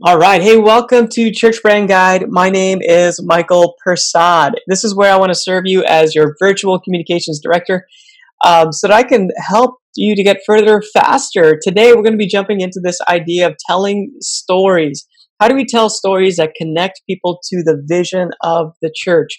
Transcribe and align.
All 0.00 0.16
right. 0.16 0.40
Hey, 0.40 0.56
welcome 0.56 1.08
to 1.08 1.32
Church 1.32 1.60
Brand 1.60 1.88
Guide. 1.88 2.26
My 2.28 2.50
name 2.50 2.78
is 2.80 3.20
Michael 3.20 3.74
Persad. 3.84 4.52
This 4.68 4.84
is 4.84 4.94
where 4.94 5.12
I 5.12 5.16
want 5.16 5.30
to 5.30 5.34
serve 5.34 5.64
you 5.66 5.82
as 5.82 6.14
your 6.14 6.36
virtual 6.38 6.78
communications 6.78 7.40
director 7.42 7.84
um, 8.46 8.70
so 8.70 8.86
that 8.86 8.94
I 8.94 9.02
can 9.02 9.30
help 9.38 9.74
you 9.96 10.14
to 10.14 10.22
get 10.22 10.44
further 10.46 10.84
faster. 10.94 11.58
Today, 11.60 11.88
we're 11.88 12.04
going 12.04 12.12
to 12.12 12.16
be 12.16 12.28
jumping 12.28 12.60
into 12.60 12.78
this 12.80 13.00
idea 13.08 13.48
of 13.48 13.56
telling 13.66 14.12
stories. 14.20 15.04
How 15.40 15.48
do 15.48 15.56
we 15.56 15.66
tell 15.66 15.90
stories 15.90 16.36
that 16.36 16.54
connect 16.56 17.02
people 17.10 17.40
to 17.50 17.64
the 17.64 17.82
vision 17.84 18.30
of 18.40 18.74
the 18.80 18.94
church? 18.94 19.36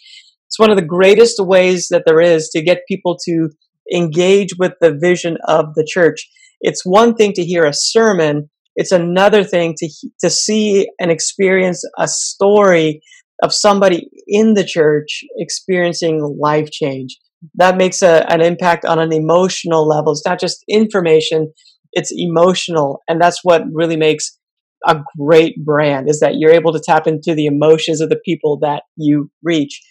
It's 0.47 0.59
one 0.59 0.71
of 0.71 0.77
the 0.77 0.83
greatest 0.83 1.39
ways 1.39 1.87
that 1.87 2.03
there 2.05 2.19
is 2.19 2.49
to 2.49 2.61
get 2.61 2.83
people 2.85 3.17
to 3.29 3.47
engage 3.95 4.57
with 4.59 4.73
the 4.81 4.91
vision 4.93 5.37
of 5.47 5.75
the 5.75 5.87
church. 5.89 6.29
It's 6.59 6.85
one 6.85 7.15
thing 7.15 7.31
to 7.35 7.45
hear 7.45 7.63
a 7.63 7.71
sermon 7.73 8.49
it's 8.75 8.91
another 8.91 9.43
thing 9.43 9.75
to, 9.77 9.89
to 10.21 10.29
see 10.29 10.89
and 10.99 11.11
experience 11.11 11.83
a 11.97 12.07
story 12.07 13.01
of 13.41 13.53
somebody 13.53 14.09
in 14.27 14.53
the 14.53 14.65
church 14.65 15.23
experiencing 15.37 16.37
life 16.39 16.69
change. 16.71 17.17
That 17.55 17.77
makes 17.77 18.01
a, 18.01 18.25
an 18.31 18.41
impact 18.41 18.85
on 18.85 18.99
an 18.99 19.13
emotional 19.13 19.87
level. 19.87 20.11
It's 20.11 20.25
not 20.25 20.39
just 20.39 20.63
information, 20.67 21.53
it's 21.93 22.11
emotional. 22.15 23.01
And 23.07 23.21
that's 23.21 23.39
what 23.43 23.63
really 23.71 23.95
makes 23.95 24.37
a 24.85 25.01
great 25.17 25.63
brand 25.63 26.09
is 26.09 26.19
that 26.19 26.35
you're 26.37 26.51
able 26.51 26.73
to 26.73 26.81
tap 26.83 27.07
into 27.07 27.33
the 27.35 27.45
emotions 27.45 28.01
of 28.01 28.09
the 28.09 28.19
people 28.23 28.59
that 28.61 28.83
you 28.95 29.29
reach. 29.43 29.81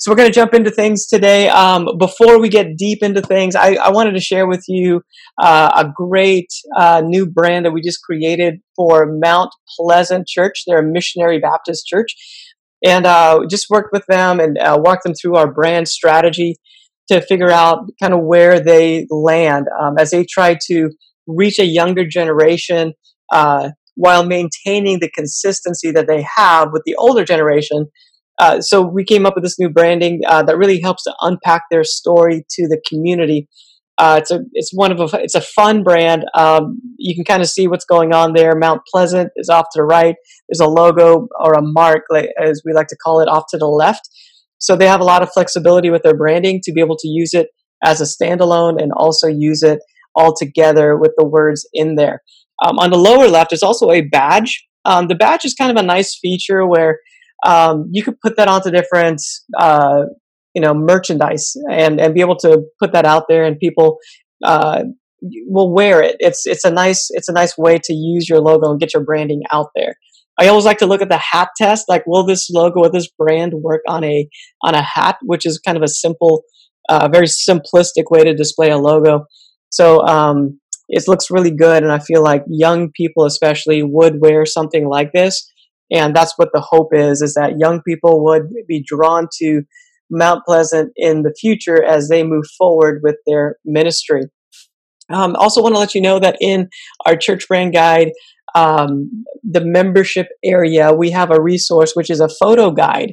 So 0.00 0.12
we're 0.12 0.16
going 0.16 0.30
to 0.30 0.34
jump 0.34 0.54
into 0.54 0.70
things 0.70 1.08
today. 1.08 1.48
Um, 1.48 1.88
before 1.98 2.40
we 2.40 2.48
get 2.48 2.76
deep 2.76 3.02
into 3.02 3.20
things, 3.20 3.56
I, 3.56 3.74
I 3.74 3.90
wanted 3.90 4.12
to 4.12 4.20
share 4.20 4.46
with 4.46 4.64
you 4.68 5.02
uh, 5.42 5.72
a 5.74 5.88
great 5.92 6.46
uh, 6.76 7.02
new 7.04 7.26
brand 7.26 7.66
that 7.66 7.72
we 7.72 7.82
just 7.82 8.00
created 8.04 8.60
for 8.76 9.08
Mount 9.20 9.50
Pleasant 9.76 10.28
Church. 10.28 10.62
They're 10.68 10.78
a 10.78 10.88
missionary 10.88 11.40
Baptist 11.40 11.84
church, 11.88 12.14
and 12.84 13.06
uh, 13.06 13.40
just 13.50 13.66
worked 13.70 13.92
with 13.92 14.06
them 14.06 14.38
and 14.38 14.56
uh, 14.58 14.78
walked 14.80 15.02
them 15.02 15.14
through 15.14 15.34
our 15.34 15.52
brand 15.52 15.88
strategy 15.88 16.54
to 17.08 17.20
figure 17.20 17.50
out 17.50 17.80
kind 18.00 18.14
of 18.14 18.20
where 18.22 18.60
they 18.60 19.04
land 19.10 19.66
um, 19.80 19.98
as 19.98 20.12
they 20.12 20.24
try 20.24 20.56
to 20.68 20.90
reach 21.26 21.58
a 21.58 21.66
younger 21.66 22.06
generation 22.06 22.92
uh, 23.32 23.70
while 23.96 24.24
maintaining 24.24 25.00
the 25.00 25.10
consistency 25.10 25.90
that 25.90 26.06
they 26.06 26.24
have 26.36 26.68
with 26.72 26.82
the 26.86 26.94
older 26.94 27.24
generation 27.24 27.86
uh, 28.38 28.60
so 28.60 28.82
we 28.82 29.04
came 29.04 29.26
up 29.26 29.34
with 29.34 29.44
this 29.44 29.58
new 29.58 29.68
branding 29.68 30.20
uh, 30.26 30.42
that 30.42 30.56
really 30.56 30.80
helps 30.80 31.04
to 31.04 31.14
unpack 31.20 31.62
their 31.70 31.84
story 31.84 32.44
to 32.50 32.68
the 32.68 32.80
community. 32.88 33.48
Uh, 33.98 34.16
it's 34.20 34.30
a 34.30 34.40
it's 34.52 34.70
one 34.72 34.92
of 34.92 35.00
a 35.00 35.18
it's 35.20 35.34
a 35.34 35.40
fun 35.40 35.82
brand. 35.82 36.24
Um, 36.34 36.78
you 36.98 37.16
can 37.16 37.24
kind 37.24 37.42
of 37.42 37.48
see 37.48 37.66
what's 37.66 37.84
going 37.84 38.14
on 38.14 38.32
there. 38.32 38.54
Mount 38.54 38.82
Pleasant 38.88 39.32
is 39.34 39.48
off 39.48 39.66
to 39.72 39.80
the 39.80 39.82
right. 39.82 40.14
There's 40.48 40.60
a 40.60 40.68
logo 40.68 41.26
or 41.40 41.54
a 41.54 41.62
mark, 41.62 42.04
as 42.40 42.62
we 42.64 42.72
like 42.72 42.86
to 42.88 42.96
call 42.96 43.20
it, 43.20 43.28
off 43.28 43.44
to 43.50 43.58
the 43.58 43.66
left. 43.66 44.08
So 44.58 44.76
they 44.76 44.86
have 44.86 45.00
a 45.00 45.04
lot 45.04 45.22
of 45.22 45.32
flexibility 45.32 45.90
with 45.90 46.02
their 46.02 46.16
branding 46.16 46.60
to 46.62 46.72
be 46.72 46.80
able 46.80 46.96
to 46.96 47.08
use 47.08 47.34
it 47.34 47.48
as 47.84 48.00
a 48.00 48.04
standalone 48.04 48.80
and 48.80 48.92
also 48.92 49.26
use 49.26 49.62
it 49.62 49.80
all 50.14 50.34
together 50.36 50.96
with 50.96 51.12
the 51.16 51.26
words 51.26 51.68
in 51.72 51.96
there. 51.96 52.22
Um, 52.64 52.78
on 52.78 52.90
the 52.90 52.98
lower 52.98 53.28
left, 53.28 53.50
there's 53.50 53.62
also 53.62 53.90
a 53.90 54.00
badge. 54.00 54.64
Um, 54.84 55.08
the 55.08 55.14
badge 55.14 55.44
is 55.44 55.54
kind 55.54 55.70
of 55.70 55.76
a 55.76 55.86
nice 55.86 56.18
feature 56.20 56.66
where 56.66 56.98
um, 57.46 57.88
you 57.90 58.02
could 58.02 58.20
put 58.20 58.36
that 58.36 58.48
onto 58.48 58.70
different 58.70 59.20
uh, 59.58 60.02
you 60.54 60.62
know 60.62 60.74
merchandise 60.74 61.54
and 61.70 62.00
and 62.00 62.14
be 62.14 62.20
able 62.20 62.36
to 62.36 62.62
put 62.80 62.92
that 62.92 63.04
out 63.04 63.24
there 63.28 63.44
and 63.44 63.58
people 63.58 63.98
uh, 64.44 64.82
will 65.46 65.72
wear 65.72 66.02
it. 66.02 66.16
It's 66.18 66.46
it's 66.46 66.64
a 66.64 66.70
nice 66.70 67.08
it's 67.10 67.28
a 67.28 67.32
nice 67.32 67.56
way 67.56 67.78
to 67.84 67.94
use 67.94 68.28
your 68.28 68.40
logo 68.40 68.70
and 68.70 68.80
get 68.80 68.94
your 68.94 69.04
branding 69.04 69.42
out 69.52 69.68
there. 69.74 69.94
I 70.40 70.46
always 70.46 70.64
like 70.64 70.78
to 70.78 70.86
look 70.86 71.02
at 71.02 71.08
the 71.08 71.18
hat 71.18 71.48
test 71.56 71.86
like 71.88 72.06
will 72.06 72.24
this 72.24 72.48
logo 72.50 72.80
or 72.80 72.90
this 72.90 73.08
brand 73.18 73.54
work 73.54 73.82
on 73.88 74.04
a 74.04 74.28
on 74.62 74.74
a 74.74 74.82
hat 74.82 75.16
which 75.22 75.46
is 75.46 75.58
kind 75.58 75.76
of 75.76 75.82
a 75.82 75.88
simple 75.88 76.44
uh, 76.88 77.08
very 77.12 77.26
simplistic 77.26 78.04
way 78.10 78.24
to 78.24 78.34
display 78.34 78.70
a 78.70 78.78
logo. 78.78 79.26
So 79.70 80.00
um, 80.06 80.58
it 80.88 81.06
looks 81.06 81.30
really 81.30 81.50
good 81.50 81.82
and 81.82 81.92
i 81.92 81.98
feel 81.98 82.22
like 82.22 82.42
young 82.48 82.90
people 82.92 83.24
especially 83.24 83.82
would 83.82 84.20
wear 84.20 84.44
something 84.46 84.88
like 84.88 85.12
this 85.12 85.50
and 85.90 86.14
that's 86.14 86.34
what 86.36 86.50
the 86.52 86.60
hope 86.60 86.90
is, 86.92 87.22
is 87.22 87.34
that 87.34 87.58
young 87.58 87.80
people 87.82 88.24
would 88.24 88.48
be 88.66 88.82
drawn 88.86 89.28
to 89.40 89.62
Mount 90.10 90.44
Pleasant 90.46 90.92
in 90.96 91.22
the 91.22 91.34
future 91.38 91.82
as 91.82 92.08
they 92.08 92.22
move 92.22 92.44
forward 92.56 93.00
with 93.02 93.16
their 93.26 93.56
ministry. 93.64 94.22
Um, 95.10 95.36
also 95.36 95.62
want 95.62 95.74
to 95.74 95.78
let 95.78 95.94
you 95.94 96.00
know 96.00 96.18
that 96.18 96.36
in 96.40 96.68
our 97.06 97.16
church 97.16 97.48
brand 97.48 97.72
guide, 97.72 98.12
um, 98.54 99.24
the 99.42 99.64
membership 99.64 100.28
area, 100.44 100.92
we 100.92 101.10
have 101.10 101.30
a 101.30 101.40
resource 101.40 101.92
which 101.94 102.10
is 102.10 102.20
a 102.20 102.28
photo 102.28 102.70
guide. 102.70 103.12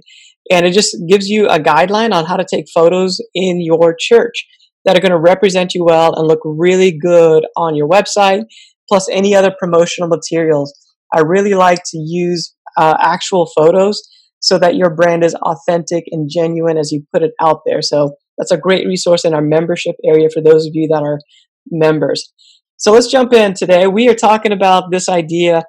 And 0.52 0.66
it 0.66 0.74
just 0.74 0.96
gives 1.10 1.28
you 1.28 1.48
a 1.48 1.60
guideline 1.60 2.14
on 2.14 2.26
how 2.26 2.38
to 2.38 2.46
take 2.50 2.66
photos 2.74 3.20
in 3.34 3.62
your 3.62 3.96
church 3.98 4.46
that 4.86 4.96
are 4.96 5.02
going 5.02 5.12
to 5.12 5.20
represent 5.20 5.74
you 5.74 5.84
well 5.84 6.14
and 6.16 6.28
look 6.28 6.40
really 6.44 6.96
good 6.96 7.46
on 7.58 7.76
your 7.76 7.90
website, 7.90 8.44
plus 8.88 9.10
any 9.10 9.34
other 9.34 9.54
promotional 9.58 10.08
materials. 10.08 10.74
I 11.14 11.22
really 11.22 11.54
like 11.56 11.80
to 11.88 11.98
use 11.98 12.55
uh, 12.78 12.96
actual 13.00 13.50
photos 13.58 14.02
so 14.40 14.60
that 14.60 14.76
your 14.76 14.94
brand 14.94 15.24
is 15.24 15.36
authentic 15.36 16.06
and 16.12 16.30
genuine 16.32 16.78
as 16.78 16.92
you 16.92 17.04
put 17.12 17.24
it 17.24 17.32
out 17.42 17.62
there. 17.66 17.82
So 17.82 18.16
that's 18.38 18.52
a 18.52 18.58
great 18.58 18.88
resource 18.88 19.26
in 19.26 19.34
our 19.34 19.42
membership 19.42 19.96
area 20.06 20.30
for 20.34 20.42
those 20.42 20.66
of 20.66 20.72
you 20.74 20.88
that 20.92 21.02
are 21.02 21.20
members. 21.72 22.32
So 22.78 22.92
let's 22.92 23.10
jump 23.10 23.34
in 23.34 23.54
today. 23.54 23.88
We 23.88 24.10
are 24.10 24.16
talking 24.16 24.52
about 24.52 24.92
this 24.92 25.10
idea 25.10 25.64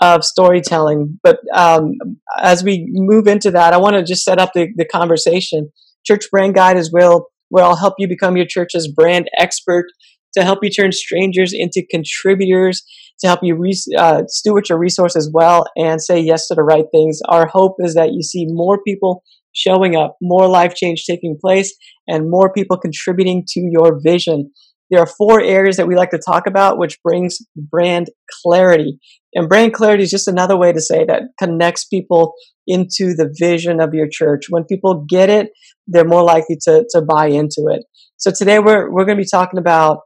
of 0.00 0.24
storytelling, 0.24 1.18
but 1.22 1.40
um, 1.54 1.92
as 2.40 2.64
we 2.64 2.86
move 2.88 3.26
into 3.26 3.50
that, 3.50 3.74
I 3.74 3.76
want 3.76 3.96
to 3.96 4.02
just 4.02 4.24
set 4.24 4.38
up 4.38 4.52
the, 4.54 4.68
the 4.76 4.86
conversation. 4.86 5.70
Church 6.06 6.24
Brand 6.30 6.54
Guide 6.54 6.78
is 6.78 6.90
where, 6.90 7.12
where 7.50 7.64
I'll 7.64 7.76
help 7.76 7.94
you 7.98 8.08
become 8.08 8.36
your 8.36 8.46
church's 8.46 8.90
brand 8.90 9.28
expert 9.38 9.86
to 10.34 10.44
help 10.44 10.60
you 10.62 10.70
turn 10.70 10.92
strangers 10.92 11.52
into 11.52 11.84
contributors 11.90 12.82
to 13.20 13.26
help 13.26 13.40
you 13.42 13.56
re- 13.56 13.96
uh, 13.96 14.22
steward 14.28 14.68
your 14.68 14.78
resources 14.78 15.30
well 15.32 15.64
and 15.76 16.02
say 16.02 16.20
yes 16.20 16.48
to 16.48 16.54
the 16.54 16.62
right 16.62 16.84
things. 16.92 17.20
Our 17.28 17.46
hope 17.46 17.76
is 17.78 17.94
that 17.94 18.12
you 18.12 18.22
see 18.22 18.46
more 18.48 18.80
people 18.86 19.22
showing 19.52 19.96
up, 19.96 20.16
more 20.20 20.48
life 20.48 20.74
change 20.74 21.04
taking 21.08 21.36
place, 21.40 21.74
and 22.08 22.30
more 22.30 22.52
people 22.52 22.78
contributing 22.78 23.44
to 23.48 23.60
your 23.60 24.00
vision. 24.02 24.50
There 24.90 25.00
are 25.00 25.06
four 25.06 25.40
areas 25.40 25.76
that 25.76 25.86
we 25.88 25.96
like 25.96 26.10
to 26.10 26.20
talk 26.24 26.46
about, 26.46 26.78
which 26.78 27.00
brings 27.02 27.38
brand 27.56 28.08
clarity. 28.42 28.98
And 29.34 29.48
brand 29.48 29.72
clarity 29.72 30.02
is 30.02 30.10
just 30.10 30.28
another 30.28 30.56
way 30.56 30.72
to 30.72 30.80
say 30.80 31.04
that 31.06 31.22
connects 31.38 31.86
people 31.86 32.34
into 32.66 33.14
the 33.14 33.34
vision 33.38 33.80
of 33.80 33.94
your 33.94 34.08
church. 34.10 34.42
When 34.50 34.64
people 34.64 35.06
get 35.08 35.30
it, 35.30 35.48
they're 35.86 36.04
more 36.04 36.22
likely 36.22 36.56
to, 36.64 36.84
to 36.90 37.02
buy 37.02 37.28
into 37.28 37.68
it. 37.70 37.84
So 38.18 38.30
today 38.36 38.58
we're, 38.58 38.90
we're 38.90 39.06
going 39.06 39.16
to 39.16 39.22
be 39.22 39.28
talking 39.30 39.58
about 39.58 40.00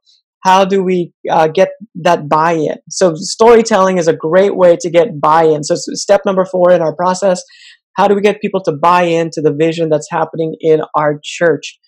how 0.47 0.65
do 0.65 0.79
we 0.83 1.13
uh, 1.31 1.49
get 1.49 1.71
that 2.09 2.29
buy-in? 2.29 2.77
So 2.89 3.15
storytelling 3.17 3.99
is 3.99 4.09
a 4.09 4.17
great 4.29 4.55
way 4.57 4.77
to 4.81 4.91
get 4.91 5.21
buy-in. 5.21 5.65
So 5.65 5.75
step 5.77 6.21
number 6.25 6.45
four 6.45 6.71
in 6.73 6.81
our 6.83 6.95
process 6.95 7.43
how 7.97 8.09
do 8.09 8.15
we 8.15 8.21
get 8.21 8.41
people 8.41 8.63
to 8.63 8.73
buy 8.73 9.03
into 9.03 9.41
the 9.41 9.55
vision 9.59 9.89
that's 9.89 10.09
happening 10.11 10.55
in 10.61 10.81
our 10.95 11.19
church? 11.25 11.79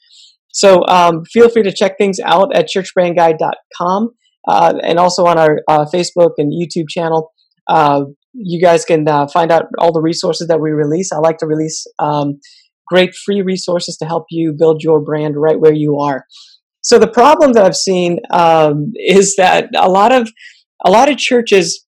So 0.53 0.85
um, 0.87 1.25
feel 1.25 1.49
free 1.49 1.63
to 1.63 1.73
check 1.73 1.99
things 1.99 2.19
out 2.25 2.55
at 2.57 2.69
churchbrandguide.com 2.75 4.11
uh, 4.49 4.75
and 4.83 4.99
also 4.99 5.27
on 5.27 5.39
our 5.39 5.61
uh, 5.69 5.85
facebook 5.93 6.33
and 6.39 6.53
youtube 6.53 6.89
channel. 6.89 7.33
Uh, 7.69 8.05
you 8.33 8.61
guys 8.61 8.85
can 8.85 9.07
uh, 9.07 9.27
find 9.29 9.53
out 9.53 9.65
all 9.79 9.93
the 9.93 10.01
resources 10.01 10.49
that 10.49 10.61
we 10.61 10.71
release. 10.71 11.13
I 11.13 11.19
like 11.19 11.37
to 11.39 11.47
release 11.47 11.87
um, 11.99 12.41
great 12.87 13.15
free 13.15 13.43
resources 13.43 13.97
to 13.99 14.07
help 14.07 14.25
you 14.31 14.55
build 14.59 14.83
your 14.83 15.03
brand 15.03 15.35
right 15.37 15.61
where 15.61 15.75
you 15.75 15.99
are 15.99 16.25
so 16.89 16.99
the 16.99 17.07
problem 17.07 17.53
that 17.53 17.67
I've 17.67 17.77
seen 17.77 18.19
um, 18.31 18.93
is 18.95 19.37
that 19.37 19.69
a 19.77 19.91
lot 19.91 20.11
of 20.11 20.33
a 20.87 20.91
lot 20.91 21.11
of 21.11 21.19
churches 21.19 21.85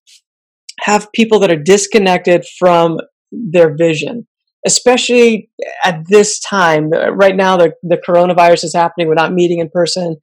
have 0.81 1.11
people 1.11 1.39
that 1.39 1.49
are 1.49 1.59
disconnected 1.59 2.45
from 2.59 2.99
their 3.31 3.75
vision, 3.75 4.27
especially 4.63 5.49
at 5.83 6.03
this 6.07 6.39
time. 6.39 6.91
Right 6.91 7.35
now, 7.35 7.57
the, 7.57 7.71
the 7.81 7.97
coronavirus 8.07 8.65
is 8.65 8.75
happening. 8.75 9.07
We're 9.07 9.15
not 9.15 9.33
meeting 9.33 9.57
in 9.57 9.71
person. 9.73 10.17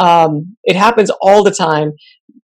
Um, 0.00 0.56
it 0.64 0.74
happens 0.74 1.12
all 1.20 1.44
the 1.44 1.52
time, 1.52 1.92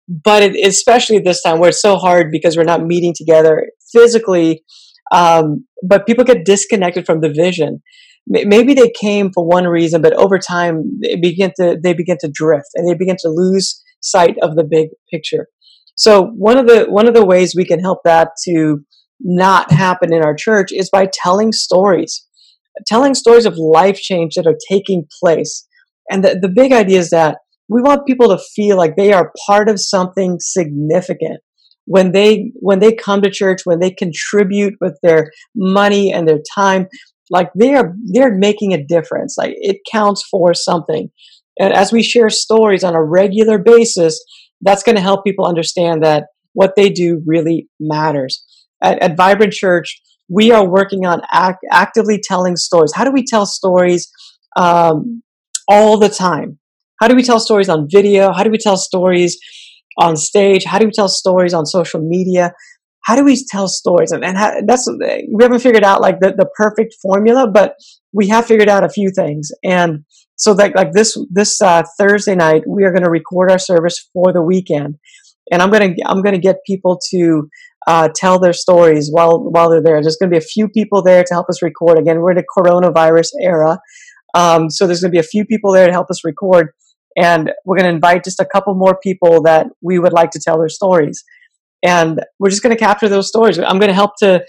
but 0.08 0.44
it, 0.44 0.68
especially 0.68 1.18
this 1.18 1.42
time 1.42 1.58
where 1.58 1.70
it's 1.70 1.82
so 1.82 1.96
hard 1.96 2.28
because 2.32 2.56
we're 2.56 2.64
not 2.64 2.86
meeting 2.86 3.16
together 3.18 3.66
physically. 3.92 4.64
Um, 5.12 5.66
but 5.82 6.06
people 6.06 6.26
get 6.26 6.46
disconnected 6.46 7.08
from 7.08 7.22
the 7.22 7.34
vision 7.34 7.82
maybe 8.28 8.74
they 8.74 8.92
came 9.00 9.32
for 9.34 9.46
one 9.46 9.66
reason, 9.66 10.02
but 10.02 10.14
over 10.14 10.40
time 10.40 10.84
they 11.02 11.16
begin 11.16 11.52
to 11.58 11.78
they 11.82 11.94
begin 11.94 12.18
to 12.22 12.32
drift 12.32 12.70
and 12.76 12.88
they 12.88 12.98
begin 12.98 13.18
to 13.20 13.30
lose 13.30 13.82
sight 14.02 14.36
of 14.42 14.56
the 14.56 14.64
big 14.64 14.90
picture. 15.12 15.48
So 15.96 16.26
one 16.26 16.58
of 16.58 16.68
the 16.68 16.86
one 16.86 17.08
of 17.08 17.14
the 17.14 17.26
ways 17.26 17.54
we 17.56 17.66
can 17.66 17.80
help 17.80 18.00
that 18.06 18.30
to 18.48 18.80
not 19.20 19.72
happen 19.72 20.14
in 20.14 20.24
our 20.24 20.36
church 20.36 20.70
is 20.72 20.90
by 20.90 21.08
telling 21.14 21.52
stories, 21.52 22.26
telling 22.88 23.14
stories 23.14 23.46
of 23.46 23.58
life 23.58 23.98
change 23.98 24.36
that 24.36 24.48
are 24.48 24.58
taking 24.70 25.06
place. 25.22 25.68
And 26.10 26.24
the, 26.24 26.40
the 26.42 26.50
big 26.50 26.72
idea 26.72 27.00
is 27.00 27.12
that 27.12 27.38
we 27.70 27.82
want 27.82 28.08
people 28.08 28.30
to 28.30 28.44
feel 28.56 28.78
like 28.78 28.96
they 28.96 29.14
are 29.14 29.32
part 29.46 29.70
of 29.70 29.80
something 29.80 30.38
significant. 30.40 31.40
when 31.86 32.12
they 32.12 32.52
when 32.56 32.80
they 32.80 32.94
come 32.94 33.22
to 33.22 33.30
church, 33.30 33.62
when 33.66 33.80
they 33.80 33.92
contribute 33.92 34.76
with 34.80 34.98
their 35.02 35.32
money 35.56 36.12
and 36.14 36.28
their 36.28 36.40
time, 36.56 36.88
like 37.32 37.50
they're 37.56 37.96
they're 38.14 38.36
making 38.38 38.74
a 38.74 38.84
difference. 38.84 39.36
Like 39.38 39.54
it 39.56 39.78
counts 39.92 40.24
for 40.30 40.54
something. 40.54 41.10
And 41.60 41.74
as 41.74 41.92
we 41.92 42.04
share 42.04 42.30
stories 42.30 42.84
on 42.84 42.94
a 42.94 43.04
regular 43.04 43.58
basis, 43.58 44.24
that's 44.62 44.84
going 44.84 44.96
to 44.96 45.02
help 45.02 45.24
people 45.26 45.46
understand 45.46 46.04
that 46.04 46.26
what 46.54 46.76
they 46.76 46.90
do 46.90 47.22
really 47.26 47.68
matters. 47.80 48.44
At, 48.84 49.02
at 49.02 49.18
Vibrant 49.18 49.54
Church, 49.54 50.02
we 50.30 50.52
are 50.52 50.68
working 50.68 51.06
on 51.06 51.22
act, 51.32 51.60
actively 51.72 52.20
telling 52.24 52.56
stories. 52.56 52.94
How 52.96 53.04
do 53.04 53.12
we 53.12 53.26
tell 53.26 53.46
stories 53.46 54.10
um, 54.58 55.22
all 55.68 55.98
the 55.98 56.10
time? 56.10 56.58
How 57.00 57.08
do 57.08 57.16
we 57.16 57.24
tell 57.24 57.40
stories 57.40 57.70
on 57.70 57.88
video? 57.90 58.32
How 58.32 58.44
do 58.44 58.50
we 58.52 58.58
tell 58.58 58.78
stories 58.78 59.38
on 59.98 60.16
stage? 60.16 60.64
How 60.66 60.80
do 60.80 60.86
we 60.86 60.92
tell 60.92 61.10
stories 61.10 61.54
on 61.54 61.66
social 61.66 62.02
media? 62.02 62.54
How 63.04 63.16
do 63.16 63.24
we 63.24 63.44
tell 63.50 63.68
stories? 63.68 64.12
And, 64.12 64.24
and 64.24 64.38
how, 64.38 64.62
that's 64.66 64.88
we 64.88 65.44
haven't 65.44 65.60
figured 65.60 65.84
out 65.84 66.02
like 66.02 66.20
the, 66.20 66.34
the 66.38 66.50
perfect 66.56 66.96
formula, 67.02 67.48
but 67.52 67.76
we 68.14 68.28
have 68.28 68.46
figured 68.46 68.70
out 68.70 68.84
a 68.84 68.90
few 68.90 69.12
things. 69.16 69.50
And 69.64 70.06
so 70.36 70.54
that 70.56 70.76
like 70.76 70.92
this 70.94 71.18
this 71.30 71.62
uh, 71.62 71.84
Thursday 72.00 72.36
night, 72.36 72.64
we 72.68 72.84
are 72.84 72.92
going 72.92 73.04
to 73.04 73.10
record 73.10 73.52
our 73.52 73.60
service 73.60 74.10
for 74.14 74.34
the 74.34 74.42
weekend, 74.42 74.98
and 75.52 75.62
I'm 75.62 75.72
gonna 75.72 75.94
I'm 76.06 76.22
gonna 76.22 76.40
get 76.40 76.58
people 76.66 77.00
to 77.12 77.48
uh, 77.88 78.10
tell 78.16 78.40
their 78.40 78.54
stories 78.54 79.10
while 79.12 79.40
while 79.40 79.70
they're 79.70 79.84
there. 79.84 80.02
There's 80.02 80.18
going 80.18 80.32
to 80.32 80.40
be 80.40 80.44
a 80.44 80.48
few 80.48 80.68
people 80.68 81.04
there 81.04 81.24
to 81.24 81.34
help 81.34 81.48
us 81.50 81.62
record. 81.62 82.00
Again, 82.00 82.22
we're 82.22 82.32
in 82.32 82.38
a 82.40 82.44
coronavirus 82.58 83.30
era, 83.42 83.80
um, 84.34 84.70
so 84.70 84.88
there's 84.88 85.02
going 85.02 85.12
to 85.12 85.16
be 85.16 85.20
a 85.20 85.24
few 85.24 85.46
people 85.46 85.74
there 85.74 85.88
to 85.88 85.94
help 85.94 86.10
us 86.10 86.24
record. 86.24 86.70
And 87.18 87.52
we're 87.66 87.78
going 87.78 87.90
to 87.90 87.96
invite 87.96 88.24
just 88.24 88.40
a 88.40 88.46
couple 88.46 88.74
more 88.74 88.98
people 89.04 89.42
that 89.44 89.68
we 89.82 90.00
would 90.00 90.14
like 90.14 90.32
to 90.32 90.40
tell 90.40 90.58
their 90.58 90.70
stories. 90.70 91.24
And 91.84 92.22
we're 92.40 92.50
just 92.50 92.62
going 92.62 92.76
to 92.76 92.80
capture 92.80 93.10
those 93.10 93.28
stories. 93.28 93.58
I'm 93.58 93.80
going 93.80 93.90
to 93.90 93.94
help 93.94 94.12
to 94.20 94.46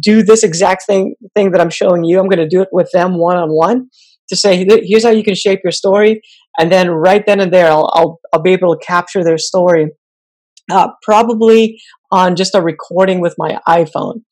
do 0.00 0.22
this 0.22 0.42
exact 0.42 0.84
thing, 0.86 1.14
thing 1.34 1.50
that 1.52 1.60
I'm 1.60 1.70
showing 1.70 2.04
you. 2.04 2.18
I'm 2.18 2.28
going 2.28 2.38
to 2.38 2.48
do 2.48 2.62
it 2.62 2.68
with 2.72 2.90
them 2.92 3.18
one 3.18 3.36
on 3.36 3.50
one 3.50 3.88
to 4.30 4.36
say, 4.36 4.66
here's 4.84 5.04
how 5.04 5.10
you 5.10 5.22
can 5.22 5.34
shape 5.34 5.60
your 5.62 5.72
story. 5.72 6.22
And 6.58 6.72
then 6.72 6.88
right 6.88 7.24
then 7.26 7.40
and 7.40 7.52
there, 7.52 7.66
I'll, 7.66 7.90
I'll, 7.94 8.20
I'll 8.32 8.42
be 8.42 8.52
able 8.52 8.74
to 8.74 8.86
capture 8.86 9.22
their 9.22 9.36
story, 9.36 9.88
uh, 10.70 10.88
probably 11.02 11.78
on 12.10 12.34
just 12.34 12.54
a 12.54 12.62
recording 12.62 13.20
with 13.20 13.34
my 13.36 13.58
iPhone. 13.68 14.22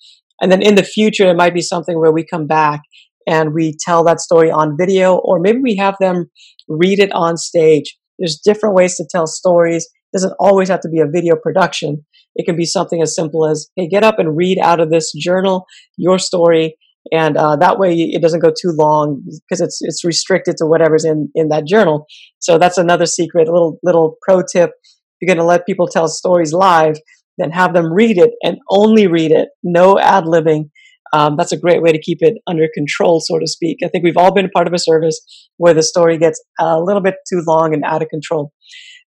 And 0.41 0.51
then 0.51 0.63
in 0.63 0.77
the 0.77 0.83
future, 0.83 1.29
it 1.29 1.37
might 1.37 1.55
be 1.55 1.61
something 1.61 1.99
where 1.99 2.13
we 2.13 2.25
come 2.25 2.47
back 2.47 2.81
and 3.27 3.53
we 3.53 3.77
tell 3.85 4.03
that 4.05 4.21
story 4.21 4.51
on 4.51 4.77
video, 4.81 5.17
or 5.17 5.39
maybe 5.39 5.59
we 5.63 5.77
have 5.77 5.97
them 6.01 6.31
read 6.67 6.99
it 6.99 7.13
on 7.13 7.37
stage. 7.37 7.97
There's 8.19 8.41
different 8.43 8.75
ways 8.75 8.97
to 8.97 9.07
tell 9.11 9.27
stories. 9.27 9.85
It 9.85 10.17
doesn't 10.17 10.35
always 10.41 10.69
have 10.69 10.81
to 10.81 10.89
be 10.89 11.01
a 11.01 11.07
video 11.07 11.37
production. 11.37 12.05
It 12.35 12.47
can 12.47 12.57
be 12.57 12.65
something 12.65 13.03
as 13.03 13.15
simple 13.15 13.47
as, 13.47 13.69
hey, 13.77 13.89
get 13.89 14.05
up 14.05 14.19
and 14.19 14.37
read 14.37 14.59
out 14.63 14.81
of 14.81 14.91
this 14.91 15.13
journal 15.13 15.67
your 15.97 16.19
story. 16.19 16.77
And 17.11 17.37
uh, 17.37 17.57
that 17.57 17.79
way 17.79 17.95
it 17.95 18.23
doesn't 18.23 18.41
go 18.41 18.51
too 18.51 18.73
long 18.79 19.23
because 19.27 19.61
it's 19.61 19.79
it's 19.81 20.05
restricted 20.05 20.57
to 20.59 20.67
whatever's 20.67 21.05
in, 21.05 21.31
in 21.35 21.49
that 21.49 21.67
journal. 21.67 22.07
So 22.39 22.59
that's 22.59 22.79
another 22.79 23.07
secret, 23.07 23.49
a 23.49 23.53
little 23.53 23.79
little 23.83 24.17
pro 24.23 24.43
tip. 24.43 24.71
If 24.71 25.29
you're 25.29 25.35
going 25.35 25.45
to 25.45 25.49
let 25.49 25.67
people 25.67 25.89
tell 25.89 26.07
stories 26.07 26.53
live, 26.53 26.97
then 27.39 27.51
have 27.51 27.75
them 27.75 27.93
read 27.93 28.19
it 28.19 28.31
and 28.43 28.59
only 28.71 29.09
read 29.09 29.33
it, 29.33 29.49
no 29.65 29.99
ad 29.99 30.25
libbing, 30.25 30.71
um, 31.13 31.37
that's 31.37 31.53
a 31.53 31.59
great 31.59 31.83
way 31.83 31.93
to 31.93 32.01
keep 32.01 32.19
it 32.23 32.39
under 32.47 32.67
control, 32.73 33.21
so 33.21 33.39
to 33.39 33.47
speak. 33.47 33.79
I 33.85 33.89
think 33.89 34.03
we've 34.03 34.17
all 34.17 34.33
been 34.33 34.49
part 34.49 34.67
of 34.67 34.73
a 34.73 34.79
service 34.79 35.21
where 35.59 35.75
the 35.75 35.83
story 35.83 36.17
gets 36.17 36.43
a 36.59 36.81
little 36.81 37.03
bit 37.03 37.17
too 37.29 37.43
long 37.47 37.75
and 37.75 37.85
out 37.85 38.03
of 38.03 38.09
control. 38.09 38.53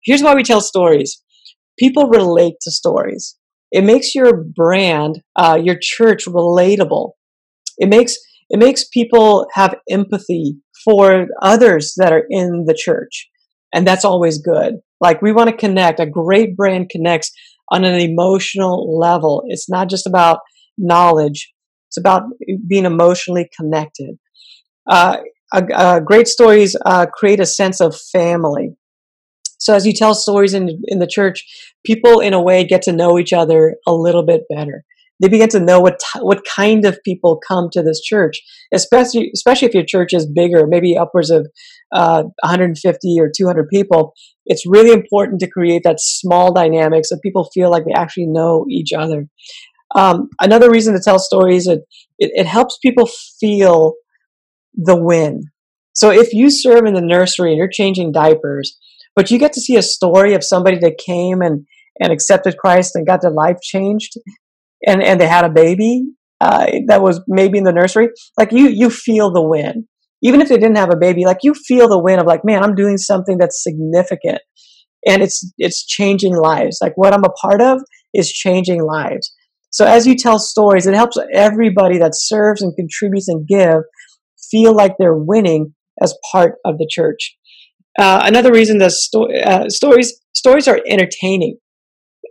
Here's 0.03 0.21
why 0.21 0.35
we 0.35 0.43
tell 0.43 0.61
stories 0.61 1.21
people 1.77 2.07
relate 2.07 2.55
to 2.61 2.71
stories. 2.71 3.37
It 3.71 3.83
makes 3.83 4.15
your 4.15 4.43
brand, 4.43 5.21
uh, 5.35 5.59
your 5.61 5.77
church 5.79 6.25
relatable. 6.25 7.11
It 7.77 7.89
makes 7.89 8.15
it 8.49 8.59
makes 8.59 8.87
people 8.87 9.47
have 9.53 9.75
empathy 9.89 10.57
for 10.83 11.27
others 11.41 11.95
that 11.97 12.13
are 12.13 12.23
in 12.29 12.65
the 12.67 12.75
church. 12.77 13.27
And 13.73 13.87
that's 13.87 14.05
always 14.05 14.37
good. 14.37 14.75
Like 15.01 15.21
we 15.21 15.31
want 15.31 15.49
to 15.49 15.57
connect. 15.57 15.99
A 15.99 16.05
great 16.05 16.55
brand 16.55 16.89
connects 16.89 17.31
on 17.71 17.83
an 17.83 17.99
emotional 17.99 18.97
level. 18.97 19.43
It's 19.47 19.69
not 19.69 19.89
just 19.89 20.05
about 20.05 20.39
knowledge. 20.77 21.51
It's 21.89 21.97
about 21.97 22.23
being 22.67 22.85
emotionally 22.85 23.49
connected. 23.57 24.17
Uh, 24.89 25.17
uh, 25.51 25.99
great 25.99 26.27
stories 26.27 26.75
create 27.13 27.39
a 27.39 27.45
sense 27.45 27.81
of 27.81 27.95
family. 27.95 28.75
So 29.59 29.73
as 29.73 29.85
you 29.85 29.93
tell 29.93 30.13
stories 30.13 30.53
in 30.53 30.81
in 30.85 30.99
the 30.99 31.07
church, 31.07 31.45
people 31.85 32.19
in 32.19 32.33
a 32.33 32.41
way 32.41 32.65
get 32.65 32.81
to 32.83 32.91
know 32.91 33.17
each 33.19 33.33
other 33.33 33.75
a 33.87 33.93
little 33.93 34.25
bit 34.25 34.43
better. 34.53 34.83
They 35.21 35.29
begin 35.29 35.47
to 35.49 35.61
know 35.61 35.79
what 35.79 35.99
t- 35.99 36.19
what 36.19 36.43
kind 36.45 36.85
of 36.85 37.01
people 37.03 37.39
come 37.47 37.69
to 37.71 37.81
this 37.81 38.01
church, 38.01 38.41
especially 38.73 39.31
especially 39.33 39.67
if 39.67 39.73
your 39.73 39.85
church 39.85 40.13
is 40.13 40.25
bigger, 40.25 40.67
maybe 40.67 40.97
upwards 40.97 41.29
of 41.29 41.47
uh, 41.93 42.23
150 42.43 43.17
or 43.19 43.31
200 43.35 43.69
people. 43.69 44.13
It's 44.45 44.65
really 44.67 44.91
important 44.91 45.39
to 45.39 45.49
create 45.49 45.83
that 45.85 45.99
small 45.99 46.53
dynamic 46.53 47.05
so 47.05 47.17
people 47.23 47.49
feel 47.53 47.71
like 47.71 47.85
they 47.85 47.93
actually 47.93 48.27
know 48.27 48.65
each 48.69 48.91
other. 48.91 49.27
Um, 49.95 50.29
another 50.41 50.69
reason 50.69 50.93
to 50.93 50.99
tell 50.99 51.19
stories 51.19 51.67
it, 51.67 51.79
it, 52.19 52.31
it 52.33 52.45
helps 52.45 52.77
people 52.79 53.07
feel 53.39 53.93
the 54.73 54.95
win. 54.95 55.43
So 55.93 56.11
if 56.11 56.33
you 56.33 56.49
serve 56.49 56.85
in 56.85 56.93
the 56.93 57.01
nursery 57.01 57.51
and 57.51 57.57
you're 57.57 57.69
changing 57.71 58.11
diapers, 58.11 58.77
but 59.15 59.31
you 59.31 59.39
get 59.39 59.53
to 59.53 59.61
see 59.61 59.75
a 59.75 59.81
story 59.81 60.33
of 60.33 60.43
somebody 60.43 60.77
that 60.79 60.97
came 60.97 61.41
and 61.41 61.65
and 62.01 62.11
accepted 62.11 62.57
Christ 62.57 62.91
and 62.95 63.07
got 63.07 63.21
their 63.21 63.31
life 63.31 63.57
changed, 63.61 64.13
and 64.85 65.01
and 65.03 65.19
they 65.19 65.27
had 65.27 65.45
a 65.45 65.49
baby 65.49 66.05
uh, 66.41 66.67
that 66.87 67.01
was 67.01 67.21
maybe 67.27 67.57
in 67.57 67.63
the 67.63 67.71
nursery, 67.71 68.09
like 68.37 68.51
you 68.51 68.67
you 68.67 68.89
feel 68.89 69.31
the 69.31 69.41
win. 69.41 69.87
Even 70.21 70.41
if 70.41 70.49
they 70.49 70.57
didn't 70.57 70.77
have 70.77 70.91
a 70.91 70.97
baby, 70.97 71.25
like 71.25 71.39
you 71.43 71.53
feel 71.53 71.87
the 71.87 71.99
win 71.99 72.19
of 72.19 72.25
like, 72.25 72.43
man, 72.43 72.63
I'm 72.63 72.75
doing 72.75 72.97
something 72.97 73.37
that's 73.37 73.63
significant, 73.63 74.39
and 75.07 75.21
it's 75.21 75.51
it's 75.57 75.85
changing 75.85 76.35
lives. 76.35 76.79
Like 76.81 76.93
what 76.95 77.13
I'm 77.13 77.23
a 77.23 77.29
part 77.29 77.61
of 77.61 77.81
is 78.13 78.31
changing 78.31 78.83
lives. 78.83 79.33
So 79.69 79.85
as 79.85 80.07
you 80.07 80.15
tell 80.15 80.39
stories, 80.39 80.87
it 80.87 80.95
helps 80.95 81.17
everybody 81.33 81.97
that 81.97 82.15
serves 82.15 82.61
and 82.61 82.73
contributes 82.75 83.27
and 83.27 83.45
give 83.47 83.83
feel 84.49 84.73
like 84.73 84.93
they're 84.97 85.17
winning 85.17 85.73
as 86.01 86.17
part 86.31 86.55
of 86.65 86.77
the 86.77 86.87
church. 86.89 87.35
Uh, 87.99 88.21
another 88.23 88.51
reason 88.51 88.77
that 88.79 88.91
sto- 88.91 89.31
uh, 89.31 89.69
stories 89.69 90.19
stories 90.33 90.67
are 90.67 90.79
entertaining. 90.87 91.57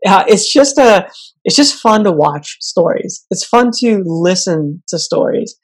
Uh, 0.06 0.24
it's 0.28 0.52
just 0.52 0.78
a 0.78 1.08
it's 1.44 1.56
just 1.56 1.80
fun 1.80 2.04
to 2.04 2.12
watch 2.12 2.56
stories. 2.60 3.24
It's 3.30 3.44
fun 3.46 3.70
to 3.80 4.02
listen 4.04 4.82
to 4.88 4.98
stories. 4.98 5.56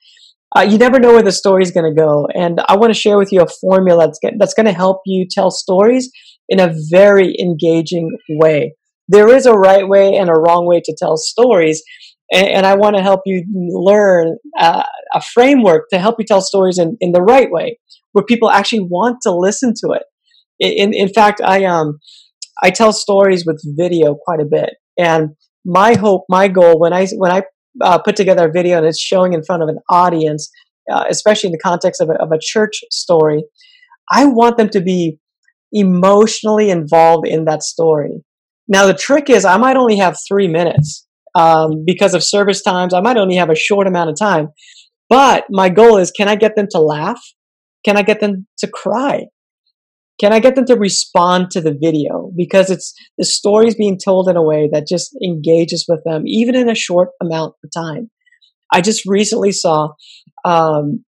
Uh, 0.57 0.63
you 0.63 0.79
never 0.79 0.99
know 0.99 1.13
where 1.13 1.23
the 1.23 1.33
story 1.33 1.63
is 1.63 1.71
going 1.71 1.95
to 1.95 2.01
go, 2.01 2.27
and 2.35 2.61
I 2.67 2.77
want 2.77 2.93
to 2.93 2.99
share 2.99 3.19
with 3.19 3.33
you 3.33 3.43
a 3.43 3.49
formula 3.61 4.07
that's 4.07 4.19
that's 4.39 4.55
going 4.55 4.67
to 4.67 4.73
help 4.73 5.03
you 5.07 5.27
tell 5.31 5.51
stories 5.51 6.11
in 6.49 6.59
a 6.61 6.75
very 6.91 7.37
engaging 7.39 8.11
way 8.29 8.75
there 9.11 9.29
is 9.29 9.45
a 9.45 9.53
right 9.53 9.87
way 9.87 10.17
and 10.17 10.31
a 10.31 10.35
wrong 10.35 10.67
way 10.67 10.81
to 10.85 10.97
tell 10.97 11.17
stories. 11.17 11.83
And, 12.33 12.47
and 12.47 12.67
I 12.67 12.77
want 12.77 12.97
to 12.97 13.03
help 13.03 13.23
you 13.27 13.45
learn 13.73 14.39
uh, 14.59 14.85
a 15.15 15.21
framework 15.21 15.85
to 15.93 15.99
help 15.99 16.17
you 16.19 16.25
tell 16.25 16.41
stories 16.41 16.79
in, 16.79 16.97
in 17.01 17.13
the 17.13 17.23
right 17.23 17.51
way, 17.51 17.79
where 18.13 18.25
people 18.25 18.51
actually 18.51 18.81
want 18.81 19.19
to 19.23 19.31
listen 19.31 19.73
to 19.85 19.93
it. 19.93 20.03
In, 20.59 20.93
in 20.93 21.09
fact, 21.09 21.41
I, 21.41 21.65
um, 21.65 21.99
I 22.63 22.71
tell 22.71 22.93
stories 22.93 23.45
with 23.47 23.63
video 23.65 24.15
quite 24.15 24.41
a 24.41 24.45
bit. 24.45 24.71
And 24.99 25.31
my 25.65 25.95
hope, 25.95 26.25
my 26.29 26.49
goal, 26.49 26.79
when 26.79 26.93
I, 26.93 27.07
when 27.17 27.31
I 27.31 27.43
uh, 27.83 27.99
put 27.99 28.17
together 28.17 28.49
a 28.49 28.53
video 28.53 28.79
and 28.79 28.87
it's 28.87 29.01
showing 29.01 29.33
in 29.33 29.43
front 29.43 29.63
of 29.63 29.69
an 29.69 29.79
audience, 29.89 30.51
uh, 30.93 31.05
especially 31.09 31.49
in 31.49 31.53
the 31.53 31.59
context 31.59 32.01
of 32.01 32.09
a, 32.11 32.15
of 32.15 32.33
a 32.33 32.39
church 32.41 32.81
story, 32.91 33.45
I 34.11 34.27
want 34.27 34.57
them 34.57 34.69
to 34.71 34.81
be 34.81 35.19
emotionally 35.73 36.71
involved 36.71 37.27
in 37.27 37.45
that 37.45 37.63
story. 37.63 38.25
Now, 38.69 38.87
the 38.87 38.95
trick 38.95 39.31
is 39.31 39.45
I 39.45 39.57
might 39.57 39.77
only 39.77 39.99
have 39.99 40.17
three 40.29 40.49
minutes 40.49 41.07
um, 41.35 41.85
because 41.87 42.15
of 42.15 42.23
service 42.23 42.63
times. 42.63 42.93
I 42.93 43.01
might 43.01 43.17
only 43.17 43.37
have 43.37 43.51
a 43.51 43.55
short 43.55 43.87
amount 43.87 44.11
of 44.11 44.17
time. 44.19 44.49
But 45.11 45.45
my 45.51 45.69
goal 45.69 45.99
is 45.99 46.11
can 46.11 46.29
I 46.29 46.37
get 46.37 46.57
them 46.57 46.69
to 46.71 46.81
laugh? 46.81 47.21
Can 47.85 47.99
I 47.99 48.03
get 48.03 48.21
them 48.21 48.47
to 48.59 48.69
cry? 48.69 49.27
Can 50.21 50.33
I 50.33 50.39
get 50.39 50.55
them 50.55 50.67
to 50.67 50.77
respond 50.77 51.51
to 51.51 51.61
the 51.61 51.77
video? 51.79 52.31
Because 52.37 52.71
it's 52.71 52.95
the 53.19 53.25
story 53.25 53.67
is 53.67 53.75
being 53.75 53.99
told 54.03 54.29
in 54.29 54.37
a 54.37 54.43
way 54.43 54.69
that 54.71 54.87
just 54.87 55.17
engages 55.23 55.87
with 55.89 56.03
them, 56.05 56.23
even 56.27 56.55
in 56.55 56.69
a 56.69 56.75
short 56.75 57.09
amount 57.21 57.55
of 57.65 57.71
time. 57.75 58.11
I 58.73 58.83
just 58.83 59.03
recently 59.07 59.51
saw 59.51 59.89
um, 60.45 61.05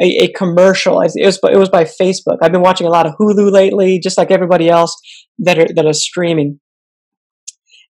a, 0.00 0.24
a, 0.24 0.32
commercial. 0.32 1.00
It 1.02 1.12
was, 1.16 1.38
it 1.42 1.56
was 1.56 1.68
by 1.68 1.84
Facebook. 1.84 2.38
I've 2.42 2.50
been 2.50 2.62
watching 2.62 2.86
a 2.86 2.90
lot 2.90 3.06
of 3.06 3.12
Hulu 3.20 3.52
lately, 3.52 4.00
just 4.00 4.18
like 4.18 4.30
everybody 4.30 4.68
else 4.68 4.96
that 5.38 5.58
are, 5.58 5.68
that 5.74 5.86
are 5.86 5.92
streaming. 5.92 6.58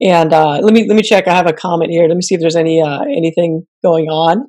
And 0.00 0.32
uh, 0.32 0.59
let 0.62 0.73
me 0.73 0.88
let 0.88 0.97
me 0.97 1.02
check. 1.02 1.28
I 1.28 1.35
have 1.35 1.47
a 1.47 1.52
comment 1.52 1.92
here. 1.92 2.09
Let 2.09 2.16
me 2.16 2.23
see 2.23 2.35
if 2.35 2.40
there's 2.40 2.56
any 2.56 2.80
uh, 2.80 3.02
anything 3.02 3.66
going 3.85 4.06
on. 4.06 4.49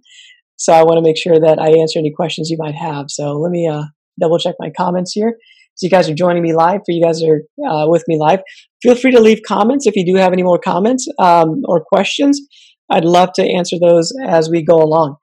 So 0.58 0.74
I 0.74 0.84
want 0.84 0.98
to 0.98 1.02
make 1.02 1.18
sure 1.18 1.40
that 1.40 1.60
I 1.60 1.80
answer 1.80 2.00
any 2.00 2.12
questions 2.16 2.50
you 2.50 2.58
might 2.60 2.76
have. 2.76 3.06
So 3.10 3.34
let 3.34 3.52
me 3.52 3.68
uh, 3.68 3.84
double 4.20 4.40
check 4.40 4.56
my 4.60 4.70
comments 4.76 5.12
here. 5.14 5.38
So 5.76 5.86
you 5.86 5.90
guys 5.90 6.08
are 6.10 6.14
joining 6.14 6.44
me 6.44 6.54
live, 6.54 6.82
for 6.86 6.92
you 6.92 7.04
guys 7.04 7.24
are 7.24 7.42
uh, 7.68 7.88
with 7.88 8.04
me 8.08 8.18
live. 8.20 8.42
Feel 8.82 8.96
free 8.96 9.12
to 9.12 9.20
leave 9.20 9.40
comments 9.48 9.88
if 9.88 9.96
you 9.96 10.06
do 10.06 10.20
have 10.20 10.32
any 10.32 10.44
more 10.44 10.60
comments 10.60 11.08
um, 11.20 11.62
or 11.66 11.84
questions. 11.84 12.40
I'd 12.90 13.06
love 13.06 13.34
to 13.36 13.44
answer 13.44 13.78
those 13.80 14.14
as 14.28 14.50
we 14.50 14.64
go 14.64 14.76
along. 14.76 15.16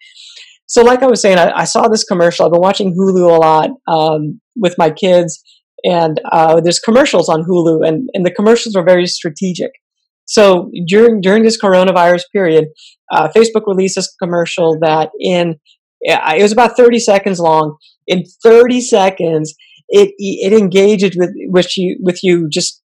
So, 0.66 0.82
like 0.82 1.02
I 1.02 1.06
was 1.06 1.20
saying, 1.20 1.38
I, 1.38 1.52
I 1.52 1.64
saw 1.64 1.88
this 1.88 2.04
commercial. 2.04 2.46
I've 2.46 2.52
been 2.52 2.60
watching 2.60 2.94
Hulu 2.96 3.28
a 3.28 3.40
lot 3.40 3.70
um, 3.86 4.40
with 4.56 4.74
my 4.78 4.90
kids, 4.90 5.40
and 5.84 6.20
uh, 6.32 6.60
there's 6.60 6.78
commercials 6.78 7.28
on 7.28 7.44
Hulu, 7.44 7.86
and, 7.86 8.08
and 8.14 8.24
the 8.24 8.30
commercials 8.30 8.74
are 8.74 8.84
very 8.84 9.06
strategic. 9.06 9.70
So 10.30 10.70
during 10.86 11.20
during 11.20 11.42
this 11.42 11.60
coronavirus 11.60 12.22
period, 12.32 12.66
uh, 13.10 13.28
Facebook 13.36 13.66
released 13.66 13.96
this 13.96 14.14
commercial 14.22 14.78
that 14.80 15.10
in 15.20 15.56
it 16.02 16.42
was 16.42 16.52
about 16.52 16.76
30 16.76 17.00
seconds 17.00 17.40
long. 17.40 17.76
In 18.06 18.22
30 18.44 18.80
seconds, 18.80 19.52
it 19.88 20.12
it 20.18 20.52
engages 20.52 21.16
with 21.18 21.30
with 21.48 21.76
you 21.76 21.98
with 22.00 22.22
you 22.22 22.48
just 22.48 22.80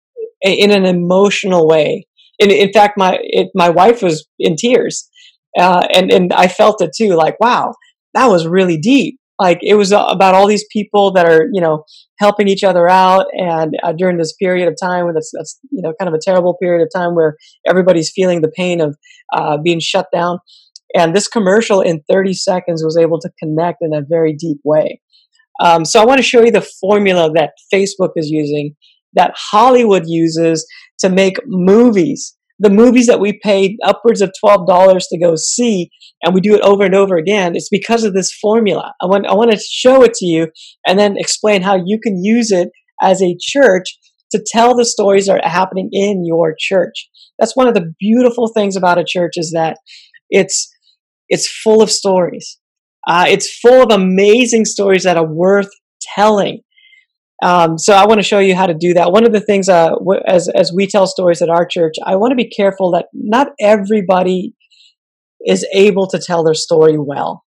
in 0.43 0.69
an 0.69 0.85
emotional 0.85 1.67
way. 1.67 2.05
In, 2.37 2.51
in 2.51 2.71
fact, 2.71 2.95
my 2.95 3.17
it, 3.21 3.49
my 3.55 3.69
wife 3.69 4.03
was 4.03 4.27
in 4.37 4.55
tears, 4.55 5.09
uh, 5.59 5.87
and 5.91 6.11
and 6.11 6.31
I 6.33 6.47
felt 6.47 6.79
it 6.79 6.91
too. 6.95 7.15
Like, 7.15 7.39
wow, 7.39 7.73
that 8.13 8.27
was 8.27 8.45
really 8.45 8.77
deep 8.77 9.19
like 9.41 9.57
it 9.61 9.73
was 9.73 9.91
about 9.91 10.35
all 10.35 10.45
these 10.45 10.65
people 10.71 11.11
that 11.13 11.25
are 11.25 11.47
you 11.51 11.59
know 11.59 11.83
helping 12.19 12.47
each 12.47 12.63
other 12.63 12.87
out 12.87 13.25
and 13.33 13.73
uh, 13.83 13.91
during 13.91 14.17
this 14.17 14.33
period 14.33 14.67
of 14.67 14.75
time 14.81 15.05
when 15.05 15.15
that's, 15.15 15.31
that's 15.35 15.59
you 15.71 15.81
know 15.81 15.93
kind 15.99 16.07
of 16.07 16.13
a 16.13 16.19
terrible 16.23 16.55
period 16.61 16.83
of 16.83 16.89
time 16.95 17.15
where 17.15 17.35
everybody's 17.67 18.11
feeling 18.15 18.41
the 18.41 18.51
pain 18.55 18.79
of 18.79 18.95
uh, 19.33 19.57
being 19.57 19.79
shut 19.79 20.07
down. 20.13 20.37
And 20.93 21.15
this 21.15 21.27
commercial 21.27 21.81
in 21.81 22.03
30 22.09 22.33
seconds 22.33 22.83
was 22.83 22.97
able 22.97 23.19
to 23.19 23.29
connect 23.41 23.77
in 23.81 23.93
a 23.93 24.01
very 24.07 24.33
deep 24.33 24.59
way. 24.63 25.01
Um, 25.59 25.85
so 25.85 26.01
i 26.01 26.05
want 26.05 26.19
to 26.19 26.23
show 26.23 26.41
you 26.43 26.51
the 26.51 26.67
formula 26.79 27.29
that 27.35 27.51
facebook 27.73 28.11
is 28.15 28.29
using 28.29 28.75
that 29.13 29.31
hollywood 29.35 30.03
uses 30.07 30.65
to 30.99 31.09
make 31.09 31.35
movies 31.45 32.35
the 32.61 32.69
movies 32.69 33.07
that 33.07 33.19
we 33.19 33.39
paid 33.41 33.77
upwards 33.83 34.21
of 34.21 34.31
$12 34.43 34.67
to 35.09 35.19
go 35.19 35.33
see 35.35 35.89
and 36.23 36.33
we 36.33 36.41
do 36.41 36.53
it 36.53 36.61
over 36.61 36.83
and 36.83 36.93
over 36.93 37.17
again, 37.17 37.55
it's 37.55 37.69
because 37.69 38.03
of 38.03 38.13
this 38.13 38.31
formula. 38.31 38.93
I 39.01 39.07
want, 39.07 39.25
I 39.25 39.33
want 39.33 39.51
to 39.51 39.59
show 39.59 40.03
it 40.03 40.13
to 40.15 40.25
you 40.27 40.47
and 40.85 40.99
then 40.99 41.15
explain 41.17 41.63
how 41.63 41.75
you 41.75 41.99
can 42.01 42.23
use 42.23 42.51
it 42.51 42.69
as 43.01 43.19
a 43.21 43.35
church 43.41 43.97
to 44.31 44.45
tell 44.45 44.75
the 44.75 44.85
stories 44.85 45.25
that 45.25 45.43
are 45.43 45.49
happening 45.49 45.89
in 45.91 46.23
your 46.23 46.55
church. 46.57 47.09
That's 47.39 47.55
one 47.55 47.67
of 47.67 47.73
the 47.73 47.93
beautiful 47.99 48.51
things 48.55 48.75
about 48.75 48.99
a 48.99 49.05
church 49.07 49.33
is 49.37 49.51
that 49.55 49.77
it's, 50.29 50.71
it's 51.29 51.51
full 51.51 51.81
of 51.81 51.89
stories. 51.89 52.59
Uh, 53.07 53.25
it's 53.27 53.57
full 53.57 53.81
of 53.81 53.89
amazing 53.89 54.65
stories 54.65 55.03
that 55.03 55.17
are 55.17 55.27
worth 55.27 55.69
telling. 56.15 56.61
Um, 57.41 57.77
so 57.79 57.93
I 57.93 58.05
want 58.05 58.19
to 58.19 58.27
show 58.27 58.39
you 58.39 58.55
how 58.55 58.67
to 58.67 58.73
do 58.73 58.93
that. 58.93 59.11
One 59.11 59.25
of 59.25 59.33
the 59.33 59.39
things, 59.39 59.67
uh, 59.67 59.93
as 60.27 60.47
as 60.49 60.71
we 60.75 60.85
tell 60.85 61.07
stories 61.07 61.41
at 61.41 61.49
our 61.49 61.65
church, 61.65 61.95
I 62.05 62.15
want 62.15 62.31
to 62.31 62.35
be 62.35 62.49
careful 62.49 62.91
that 62.91 63.07
not 63.13 63.49
everybody 63.59 64.53
is 65.45 65.65
able 65.73 66.07
to 66.07 66.19
tell 66.19 66.43
their 66.43 66.53
story 66.53 66.97
well, 66.99 67.43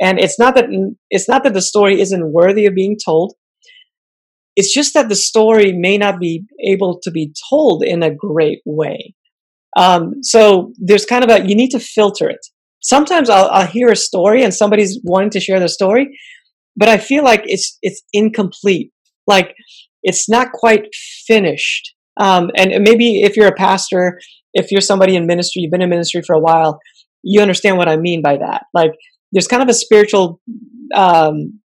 and 0.00 0.20
it's 0.20 0.38
not 0.38 0.54
that 0.56 0.66
it's 1.08 1.28
not 1.28 1.44
that 1.44 1.54
the 1.54 1.62
story 1.62 2.00
isn't 2.00 2.32
worthy 2.32 2.66
of 2.66 2.74
being 2.74 2.96
told. 3.02 3.34
It's 4.54 4.74
just 4.74 4.92
that 4.92 5.08
the 5.08 5.16
story 5.16 5.72
may 5.72 5.96
not 5.96 6.20
be 6.20 6.44
able 6.62 7.00
to 7.02 7.10
be 7.10 7.32
told 7.48 7.82
in 7.82 8.02
a 8.02 8.14
great 8.14 8.58
way. 8.66 9.14
Um, 9.78 10.22
so 10.22 10.74
there's 10.76 11.06
kind 11.06 11.24
of 11.24 11.30
a 11.30 11.48
you 11.48 11.54
need 11.54 11.70
to 11.70 11.80
filter 11.80 12.28
it. 12.28 12.40
Sometimes 12.82 13.30
I'll, 13.30 13.46
I'll 13.46 13.66
hear 13.66 13.90
a 13.90 13.96
story 13.96 14.42
and 14.42 14.52
somebody's 14.52 15.00
wanting 15.04 15.30
to 15.30 15.40
share 15.40 15.58
their 15.58 15.68
story, 15.68 16.18
but 16.76 16.90
I 16.90 16.98
feel 16.98 17.24
like 17.24 17.44
it's 17.46 17.78
it's 17.80 18.02
incomplete 18.12 18.92
like 19.26 19.54
it's 20.02 20.28
not 20.28 20.52
quite 20.52 20.86
finished. 21.26 21.94
Um, 22.20 22.50
and 22.56 22.82
maybe 22.82 23.22
if 23.22 23.36
you're 23.36 23.48
a 23.48 23.54
pastor, 23.54 24.18
if 24.52 24.70
you're 24.70 24.80
somebody 24.80 25.16
in 25.16 25.26
ministry, 25.26 25.62
you've 25.62 25.70
been 25.70 25.82
in 25.82 25.90
ministry 25.90 26.22
for 26.26 26.34
a 26.34 26.40
while, 26.40 26.78
you 27.22 27.40
understand 27.40 27.78
what 27.78 27.88
I 27.88 27.96
mean 27.96 28.22
by 28.22 28.36
that. 28.36 28.64
Like 28.74 28.92
there's 29.32 29.48
kind 29.48 29.62
of 29.62 29.68
a 29.68 29.74
spiritual 29.74 30.40
um, 30.94 31.60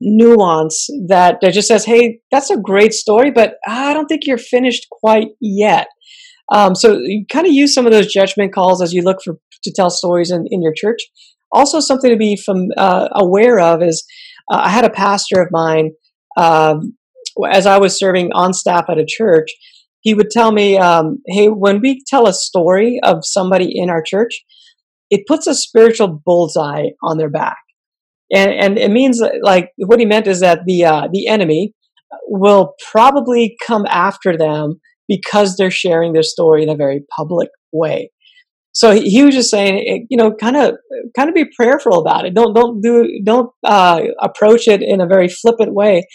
nuance 0.00 0.86
that, 1.08 1.40
just 1.52 1.68
says, 1.68 1.84
hey, 1.84 2.20
that's 2.30 2.50
a 2.50 2.56
great 2.56 2.92
story, 2.92 3.30
but 3.30 3.54
I 3.66 3.94
don't 3.94 4.06
think 4.06 4.22
you're 4.24 4.38
finished 4.38 4.86
quite 4.90 5.28
yet. 5.40 5.88
Um, 6.52 6.74
so 6.74 6.98
you 6.98 7.24
kind 7.30 7.46
of 7.46 7.52
use 7.52 7.72
some 7.72 7.86
of 7.86 7.92
those 7.92 8.12
judgment 8.12 8.52
calls 8.52 8.82
as 8.82 8.92
you 8.92 9.02
look 9.02 9.18
for 9.24 9.38
to 9.62 9.72
tell 9.72 9.90
stories 9.90 10.30
in, 10.30 10.46
in 10.50 10.62
your 10.62 10.72
church. 10.74 11.00
Also, 11.52 11.80
something 11.80 12.10
to 12.10 12.16
be 12.16 12.36
from 12.36 12.68
uh, 12.76 13.08
aware 13.14 13.60
of 13.60 13.82
is 13.82 14.04
uh, 14.50 14.60
I 14.64 14.70
had 14.70 14.84
a 14.84 14.90
pastor 14.90 15.40
of 15.40 15.48
mine 15.50 15.92
um, 16.36 16.96
as 17.50 17.66
I 17.66 17.78
was 17.78 17.98
serving 17.98 18.32
on 18.32 18.52
staff 18.52 18.86
at 18.88 18.98
a 18.98 19.06
church, 19.06 19.50
he 20.00 20.14
would 20.14 20.30
tell 20.30 20.52
me, 20.52 20.78
um, 20.78 21.18
"Hey, 21.26 21.48
when 21.48 21.80
we 21.80 22.02
tell 22.06 22.26
a 22.26 22.32
story 22.32 23.00
of 23.02 23.24
somebody 23.24 23.70
in 23.72 23.90
our 23.90 24.02
church, 24.02 24.42
it 25.10 25.26
puts 25.26 25.46
a 25.46 25.54
spiritual 25.54 26.20
bullseye 26.24 26.88
on 27.02 27.18
their 27.18 27.30
back, 27.30 27.58
and 28.32 28.50
and 28.50 28.78
it 28.78 28.90
means 28.90 29.22
like 29.42 29.70
what 29.76 30.00
he 30.00 30.06
meant 30.06 30.26
is 30.26 30.40
that 30.40 30.60
the 30.66 30.84
uh, 30.84 31.08
the 31.12 31.26
enemy 31.26 31.74
will 32.28 32.74
probably 32.90 33.56
come 33.66 33.86
after 33.86 34.36
them 34.36 34.80
because 35.08 35.56
they're 35.56 35.70
sharing 35.70 36.12
their 36.12 36.22
story 36.22 36.62
in 36.62 36.68
a 36.68 36.76
very 36.76 37.02
public 37.16 37.50
way." 37.72 38.10
So 38.72 38.92
he, 38.92 39.10
he 39.10 39.22
was 39.24 39.34
just 39.34 39.50
saying, 39.50 39.84
eh, 39.86 40.04
you 40.08 40.16
know, 40.16 40.32
kind 40.32 40.56
of 40.56 40.76
kind 41.16 41.28
of 41.28 41.34
be 41.34 41.44
prayerful 41.56 41.98
about 42.00 42.24
it. 42.24 42.34
Don't 42.34 42.54
don't 42.54 42.80
do 42.80 43.20
don't 43.24 43.50
uh, 43.64 44.02
approach 44.20 44.68
it 44.68 44.82
in 44.82 45.00
a 45.00 45.06
very 45.06 45.28
flippant 45.28 45.74
way. 45.74 46.06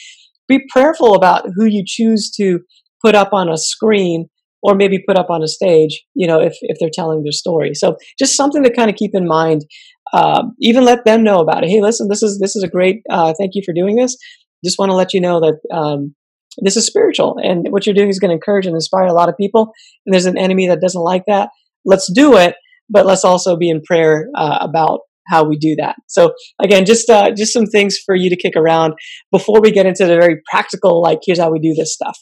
Be 0.47 0.59
prayerful 0.69 1.15
about 1.15 1.47
who 1.55 1.65
you 1.65 1.83
choose 1.85 2.31
to 2.37 2.59
put 3.03 3.15
up 3.15 3.33
on 3.33 3.49
a 3.49 3.57
screen 3.57 4.29
or 4.61 4.73
maybe 4.73 5.03
put 5.05 5.17
up 5.17 5.29
on 5.29 5.43
a 5.43 5.47
stage. 5.47 6.03
You 6.13 6.27
know, 6.27 6.41
if 6.41 6.55
if 6.61 6.77
they're 6.79 6.89
telling 6.91 7.23
their 7.23 7.31
story. 7.31 7.73
So 7.73 7.97
just 8.17 8.35
something 8.37 8.63
to 8.63 8.73
kind 8.73 8.89
of 8.89 8.95
keep 8.95 9.11
in 9.13 9.27
mind. 9.27 9.65
Uh, 10.13 10.43
even 10.61 10.85
let 10.85 11.03
them 11.03 11.23
know 11.23 11.39
about 11.39 11.63
it. 11.63 11.69
Hey, 11.69 11.81
listen, 11.81 12.07
this 12.07 12.23
is 12.23 12.39
this 12.39 12.55
is 12.55 12.63
a 12.63 12.69
great. 12.69 13.01
Uh, 13.09 13.33
thank 13.37 13.51
you 13.53 13.63
for 13.65 13.73
doing 13.73 13.95
this. 13.95 14.15
Just 14.63 14.79
want 14.79 14.89
to 14.91 14.95
let 14.95 15.13
you 15.13 15.19
know 15.19 15.41
that 15.41 15.75
um, 15.75 16.15
this 16.61 16.77
is 16.77 16.85
spiritual, 16.85 17.37
and 17.43 17.67
what 17.69 17.85
you're 17.85 17.95
doing 17.95 18.09
is 18.09 18.19
going 18.19 18.29
to 18.29 18.35
encourage 18.35 18.65
and 18.65 18.75
inspire 18.75 19.07
a 19.07 19.13
lot 19.13 19.29
of 19.29 19.35
people. 19.35 19.73
And 20.05 20.13
there's 20.13 20.27
an 20.27 20.37
enemy 20.37 20.67
that 20.67 20.79
doesn't 20.79 21.01
like 21.01 21.23
that. 21.27 21.49
Let's 21.85 22.11
do 22.11 22.35
it, 22.37 22.55
but 22.89 23.05
let's 23.05 23.23
also 23.23 23.55
be 23.55 23.69
in 23.69 23.81
prayer 23.81 24.27
uh, 24.35 24.57
about 24.61 25.01
how 25.27 25.43
we 25.43 25.57
do 25.57 25.75
that. 25.77 25.95
So 26.07 26.33
again, 26.61 26.85
just 26.85 27.09
uh, 27.09 27.31
just 27.35 27.53
some 27.53 27.65
things 27.65 27.97
for 28.05 28.15
you 28.15 28.29
to 28.29 28.35
kick 28.35 28.53
around 28.55 28.93
before 29.31 29.61
we 29.61 29.71
get 29.71 29.85
into 29.85 30.05
the 30.05 30.15
very 30.15 30.41
practical, 30.49 31.01
like 31.01 31.19
here's 31.25 31.39
how 31.39 31.51
we 31.51 31.59
do 31.59 31.73
this 31.73 31.93
stuff. 31.93 32.17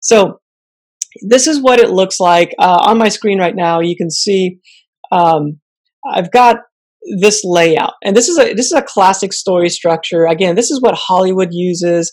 So 0.00 0.40
this 1.28 1.46
is 1.46 1.60
what 1.60 1.78
it 1.78 1.90
looks 1.90 2.18
like 2.18 2.54
uh, 2.58 2.82
on 2.86 2.98
my 2.98 3.08
screen 3.08 3.38
right 3.38 3.54
now. 3.54 3.80
You 3.80 3.96
can 3.96 4.10
see 4.10 4.58
um, 5.12 5.60
I've 6.10 6.30
got 6.30 6.56
this 7.20 7.42
layout, 7.44 7.94
and 8.02 8.16
this 8.16 8.28
is 8.28 8.38
a 8.38 8.54
this 8.54 8.66
is 8.66 8.72
a 8.72 8.82
classic 8.82 9.32
story 9.32 9.68
structure. 9.68 10.26
Again, 10.26 10.54
this 10.54 10.70
is 10.70 10.80
what 10.80 10.94
Hollywood 10.94 11.48
uses 11.52 12.12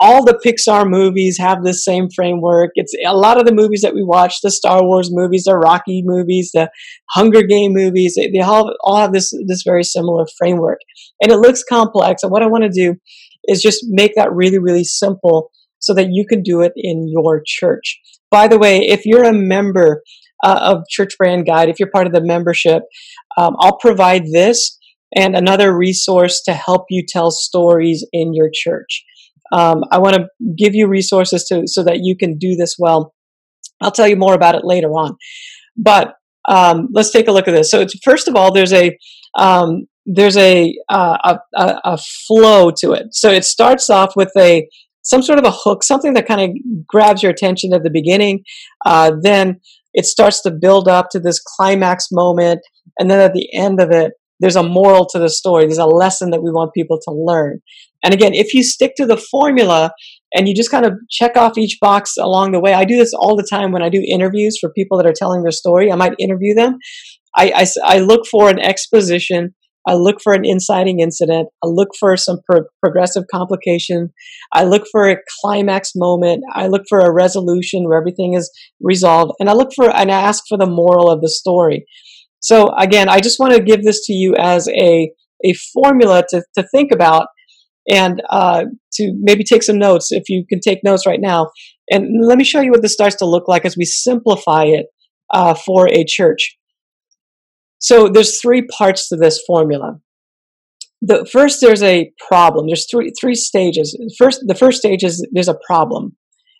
all 0.00 0.24
the 0.24 0.40
Pixar 0.44 0.88
movies 0.88 1.38
have 1.38 1.62
this 1.62 1.84
same 1.84 2.08
framework. 2.14 2.70
It's 2.74 2.94
a 3.06 3.16
lot 3.16 3.38
of 3.38 3.46
the 3.46 3.54
movies 3.54 3.82
that 3.82 3.94
we 3.94 4.02
watch, 4.02 4.40
the 4.42 4.50
Star 4.50 4.82
Wars 4.82 5.10
movies, 5.12 5.44
the 5.44 5.56
Rocky 5.56 6.02
movies, 6.04 6.50
the 6.54 6.70
Hunger 7.10 7.42
Game 7.42 7.72
movies, 7.74 8.14
they, 8.16 8.30
they 8.30 8.40
all, 8.40 8.74
all 8.82 8.96
have 8.96 9.12
this, 9.12 9.32
this 9.46 9.62
very 9.64 9.84
similar 9.84 10.24
framework. 10.38 10.78
And 11.20 11.30
it 11.30 11.36
looks 11.36 11.62
complex. 11.62 12.22
And 12.22 12.32
what 12.32 12.42
I 12.42 12.46
want 12.46 12.64
to 12.64 12.70
do 12.70 12.96
is 13.44 13.62
just 13.62 13.84
make 13.88 14.14
that 14.16 14.32
really, 14.32 14.58
really 14.58 14.84
simple 14.84 15.50
so 15.78 15.92
that 15.94 16.08
you 16.10 16.24
can 16.26 16.42
do 16.42 16.62
it 16.62 16.72
in 16.76 17.06
your 17.08 17.42
church. 17.44 18.00
By 18.30 18.48
the 18.48 18.58
way, 18.58 18.78
if 18.78 19.04
you're 19.04 19.24
a 19.24 19.34
member 19.34 20.02
uh, 20.42 20.58
of 20.60 20.88
Church 20.88 21.16
Brand 21.18 21.46
Guide, 21.46 21.68
if 21.68 21.78
you're 21.78 21.90
part 21.90 22.06
of 22.06 22.12
the 22.12 22.24
membership, 22.24 22.82
um, 23.36 23.54
I'll 23.60 23.78
provide 23.78 24.24
this 24.32 24.78
and 25.14 25.36
another 25.36 25.76
resource 25.76 26.42
to 26.44 26.54
help 26.54 26.86
you 26.90 27.04
tell 27.06 27.30
stories 27.30 28.04
in 28.12 28.34
your 28.34 28.50
church. 28.52 29.04
Um, 29.52 29.82
I 29.90 29.98
want 29.98 30.16
to 30.16 30.26
give 30.56 30.74
you 30.74 30.88
resources 30.88 31.44
to 31.44 31.62
so 31.66 31.82
that 31.84 31.98
you 32.02 32.16
can 32.16 32.38
do 32.38 32.56
this 32.56 32.76
well. 32.78 33.14
I'll 33.80 33.90
tell 33.90 34.08
you 34.08 34.16
more 34.16 34.34
about 34.34 34.54
it 34.54 34.64
later 34.64 34.88
on. 34.90 35.16
But 35.76 36.14
um, 36.48 36.88
let's 36.92 37.10
take 37.10 37.28
a 37.28 37.32
look 37.32 37.48
at 37.48 37.52
this. 37.52 37.70
So 37.70 37.86
first 38.04 38.28
of 38.28 38.36
all, 38.36 38.52
there's 38.52 38.72
a 38.72 38.96
um, 39.36 39.86
there's 40.06 40.36
a, 40.36 40.74
uh, 40.90 41.38
a, 41.54 41.80
a 41.84 41.98
flow 42.26 42.70
to 42.78 42.92
it. 42.92 43.06
So 43.12 43.30
it 43.30 43.44
starts 43.44 43.88
off 43.88 44.14
with 44.16 44.30
a 44.36 44.68
some 45.02 45.22
sort 45.22 45.38
of 45.38 45.44
a 45.44 45.50
hook, 45.50 45.82
something 45.82 46.14
that 46.14 46.26
kind 46.26 46.40
of 46.40 46.86
grabs 46.86 47.22
your 47.22 47.30
attention 47.30 47.74
at 47.74 47.82
the 47.82 47.90
beginning. 47.90 48.42
Uh, 48.86 49.12
then 49.20 49.60
it 49.92 50.06
starts 50.06 50.40
to 50.42 50.50
build 50.50 50.88
up 50.88 51.08
to 51.10 51.20
this 51.20 51.40
climax 51.40 52.08
moment, 52.10 52.60
and 52.98 53.10
then 53.10 53.20
at 53.20 53.34
the 53.34 53.48
end 53.54 53.80
of 53.80 53.90
it, 53.90 54.12
there's 54.40 54.56
a 54.56 54.62
moral 54.62 55.06
to 55.12 55.18
the 55.18 55.28
story. 55.28 55.64
There's 55.64 55.78
a 55.78 55.86
lesson 55.86 56.30
that 56.30 56.42
we 56.42 56.50
want 56.50 56.74
people 56.74 56.98
to 57.04 57.14
learn. 57.14 57.60
And 58.02 58.12
again, 58.12 58.34
if 58.34 58.52
you 58.52 58.62
stick 58.62 58.94
to 58.96 59.06
the 59.06 59.16
formula 59.16 59.92
and 60.34 60.48
you 60.48 60.54
just 60.54 60.70
kind 60.70 60.84
of 60.84 60.94
check 61.10 61.36
off 61.36 61.56
each 61.56 61.78
box 61.80 62.16
along 62.18 62.52
the 62.52 62.60
way, 62.60 62.74
I 62.74 62.84
do 62.84 62.98
this 62.98 63.14
all 63.14 63.36
the 63.36 63.46
time 63.48 63.72
when 63.72 63.82
I 63.82 63.88
do 63.88 64.04
interviews 64.06 64.58
for 64.60 64.70
people 64.70 64.98
that 64.98 65.06
are 65.06 65.14
telling 65.16 65.42
their 65.42 65.52
story. 65.52 65.90
I 65.90 65.96
might 65.96 66.14
interview 66.18 66.54
them. 66.54 66.78
I, 67.36 67.52
I, 67.54 67.96
I 67.96 67.98
look 68.00 68.26
for 68.26 68.50
an 68.50 68.58
exposition 68.58 69.54
I 69.86 69.94
look 69.94 70.20
for 70.22 70.32
an 70.32 70.44
inciting 70.44 71.00
incident. 71.00 71.48
I 71.62 71.66
look 71.66 71.90
for 71.98 72.16
some 72.16 72.38
pro- 72.48 72.64
progressive 72.80 73.24
complication. 73.30 74.10
I 74.52 74.64
look 74.64 74.84
for 74.90 75.08
a 75.08 75.16
climax 75.40 75.92
moment. 75.94 76.42
I 76.54 76.68
look 76.68 76.82
for 76.88 77.00
a 77.00 77.12
resolution 77.12 77.84
where 77.84 77.98
everything 77.98 78.34
is 78.34 78.50
resolved. 78.80 79.32
And 79.38 79.50
I 79.50 79.52
look 79.52 79.72
for, 79.74 79.94
and 79.94 80.10
I 80.10 80.20
ask 80.20 80.44
for 80.48 80.56
the 80.56 80.66
moral 80.66 81.10
of 81.10 81.20
the 81.20 81.28
story. 81.28 81.86
So 82.44 82.68
again, 82.78 83.08
I 83.08 83.20
just 83.20 83.40
want 83.40 83.54
to 83.54 83.62
give 83.62 83.84
this 83.84 84.04
to 84.04 84.12
you 84.12 84.34
as 84.38 84.68
a, 84.68 85.10
a 85.42 85.54
formula 85.72 86.24
to, 86.28 86.44
to 86.58 86.62
think 86.74 86.92
about 86.92 87.28
and 87.88 88.20
uh, 88.28 88.64
to 88.92 89.12
maybe 89.18 89.44
take 89.44 89.62
some 89.62 89.78
notes 89.78 90.12
if 90.12 90.24
you 90.28 90.44
can 90.46 90.60
take 90.60 90.80
notes 90.84 91.06
right 91.06 91.22
now. 91.22 91.48
And 91.90 92.06
let 92.22 92.36
me 92.36 92.44
show 92.44 92.60
you 92.60 92.70
what 92.70 92.82
this 92.82 92.92
starts 92.92 93.16
to 93.16 93.24
look 93.24 93.48
like 93.48 93.64
as 93.64 93.78
we 93.78 93.86
simplify 93.86 94.64
it 94.64 94.86
uh, 95.32 95.54
for 95.54 95.88
a 95.88 96.04
church. 96.04 96.58
So 97.78 98.08
there's 98.08 98.38
three 98.42 98.66
parts 98.66 99.08
to 99.08 99.16
this 99.16 99.42
formula. 99.46 100.00
The 101.00 101.26
first, 101.32 101.62
there's 101.62 101.82
a 101.82 102.12
problem. 102.28 102.66
There's 102.66 102.86
three 102.90 103.10
three 103.18 103.34
stages. 103.34 103.98
First, 104.18 104.42
the 104.46 104.54
first 104.54 104.78
stage 104.78 105.02
is 105.02 105.26
there's 105.32 105.48
a 105.48 105.58
problem. 105.66 106.14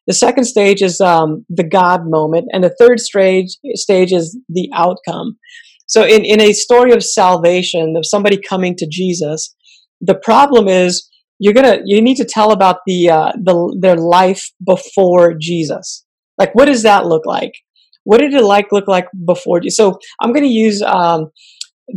The 0.06 0.14
second 0.14 0.44
stage 0.44 0.82
is 0.82 1.00
um, 1.00 1.44
the 1.48 1.66
God 1.66 2.02
moment, 2.04 2.46
and 2.52 2.64
the 2.64 2.74
third 2.78 3.00
stage 3.00 3.56
stage 3.74 4.12
is 4.12 4.38
the 4.48 4.68
outcome. 4.74 5.36
So, 5.86 6.04
in 6.04 6.24
in 6.24 6.40
a 6.40 6.52
story 6.52 6.92
of 6.92 7.02
salvation 7.02 7.94
of 7.96 8.06
somebody 8.06 8.38
coming 8.38 8.74
to 8.76 8.86
Jesus, 8.90 9.54
the 10.00 10.14
problem 10.14 10.68
is 10.68 11.08
you're 11.38 11.54
gonna 11.54 11.78
you 11.84 12.00
need 12.00 12.16
to 12.16 12.24
tell 12.24 12.52
about 12.52 12.78
the 12.86 13.10
uh, 13.10 13.32
the 13.42 13.76
their 13.80 13.96
life 13.96 14.50
before 14.64 15.34
Jesus. 15.38 16.04
Like, 16.38 16.54
what 16.54 16.66
does 16.66 16.82
that 16.82 17.06
look 17.06 17.26
like? 17.26 17.52
What 18.04 18.18
did 18.18 18.34
it 18.34 18.44
like 18.44 18.72
look 18.72 18.88
like 18.88 19.06
before? 19.26 19.60
So 19.68 19.98
I'm 20.20 20.32
to 20.34 20.48
use 20.48 20.82
um, 20.82 21.30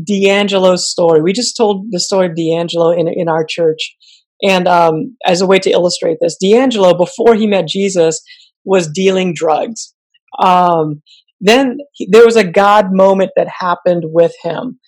D'Angelo's 0.06 0.90
story. 0.90 1.22
We 1.22 1.34
just 1.34 1.58
told 1.58 1.88
the 1.92 2.00
story 2.00 2.28
of 2.28 2.36
D'Angelo 2.36 2.92
in 2.92 3.08
in 3.08 3.30
our 3.30 3.46
church, 3.46 3.96
and 4.44 4.68
um, 4.68 5.18
as 5.26 5.42
a 5.42 5.48
way 5.48 5.60
to 5.60 5.72
illustrate 5.72 6.18
this, 6.22 6.38
D'Angelo 6.42 6.98
before 6.98 7.36
he 7.36 7.48
met 7.48 7.68
Jesus 7.68 8.22
was 8.66 8.88
dealing 8.88 9.34
drugs. 9.34 9.94
Um, 10.40 11.02
then 11.40 11.78
he, 11.94 12.08
there 12.12 12.26
was 12.26 12.36
a 12.36 12.50
God 12.50 12.88
moment 12.92 13.32
that 13.36 13.48
happened 13.60 14.04
with 14.06 14.34
him. 14.44 14.80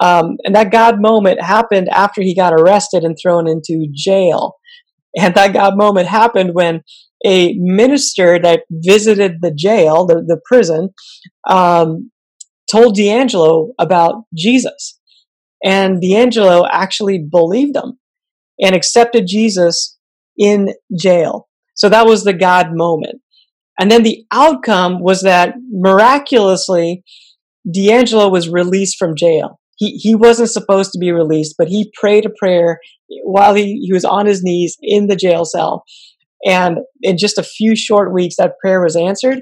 Um, 0.00 0.36
and 0.44 0.54
that 0.54 0.70
God 0.70 1.00
moment 1.00 1.42
happened 1.42 1.88
after 1.88 2.22
he 2.22 2.34
got 2.34 2.52
arrested 2.52 3.02
and 3.02 3.16
thrown 3.20 3.48
into 3.48 3.88
jail. 3.92 4.54
And 5.16 5.34
that 5.34 5.52
God 5.52 5.76
moment 5.76 6.06
happened 6.06 6.50
when 6.54 6.82
a 7.26 7.54
minister 7.54 8.38
that 8.38 8.60
visited 8.70 9.38
the 9.40 9.52
jail, 9.52 10.06
the, 10.06 10.16
the 10.16 10.40
prison, 10.44 10.90
um, 11.48 12.10
told 12.70 12.94
D'Angelo 12.94 13.72
about 13.78 14.24
Jesus. 14.36 14.98
And 15.64 16.00
D'Angelo 16.00 16.64
actually 16.70 17.18
believed 17.18 17.76
him 17.76 17.98
and 18.60 18.74
accepted 18.74 19.26
Jesus 19.26 19.98
in 20.36 20.74
jail. 20.96 21.48
So 21.74 21.88
that 21.88 22.06
was 22.06 22.24
the 22.24 22.32
God 22.32 22.68
moment. 22.72 23.20
And 23.78 23.90
then 23.90 24.02
the 24.02 24.24
outcome 24.32 25.00
was 25.00 25.22
that 25.22 25.54
miraculously, 25.70 27.04
D'Angelo 27.70 28.28
was 28.28 28.48
released 28.48 28.96
from 28.98 29.16
jail. 29.16 29.60
He, 29.76 29.92
he 29.92 30.14
wasn't 30.14 30.50
supposed 30.50 30.90
to 30.92 30.98
be 30.98 31.12
released, 31.12 31.54
but 31.56 31.68
he 31.68 31.92
prayed 31.98 32.26
a 32.26 32.30
prayer 32.30 32.80
while 33.22 33.54
he, 33.54 33.80
he 33.84 33.92
was 33.92 34.04
on 34.04 34.26
his 34.26 34.42
knees 34.42 34.76
in 34.82 35.06
the 35.06 35.16
jail 35.16 35.44
cell. 35.44 35.84
And 36.44 36.78
in 37.02 37.16
just 37.16 37.38
a 37.38 37.44
few 37.44 37.76
short 37.76 38.12
weeks, 38.12 38.36
that 38.36 38.58
prayer 38.60 38.82
was 38.82 38.96
answered. 38.96 39.40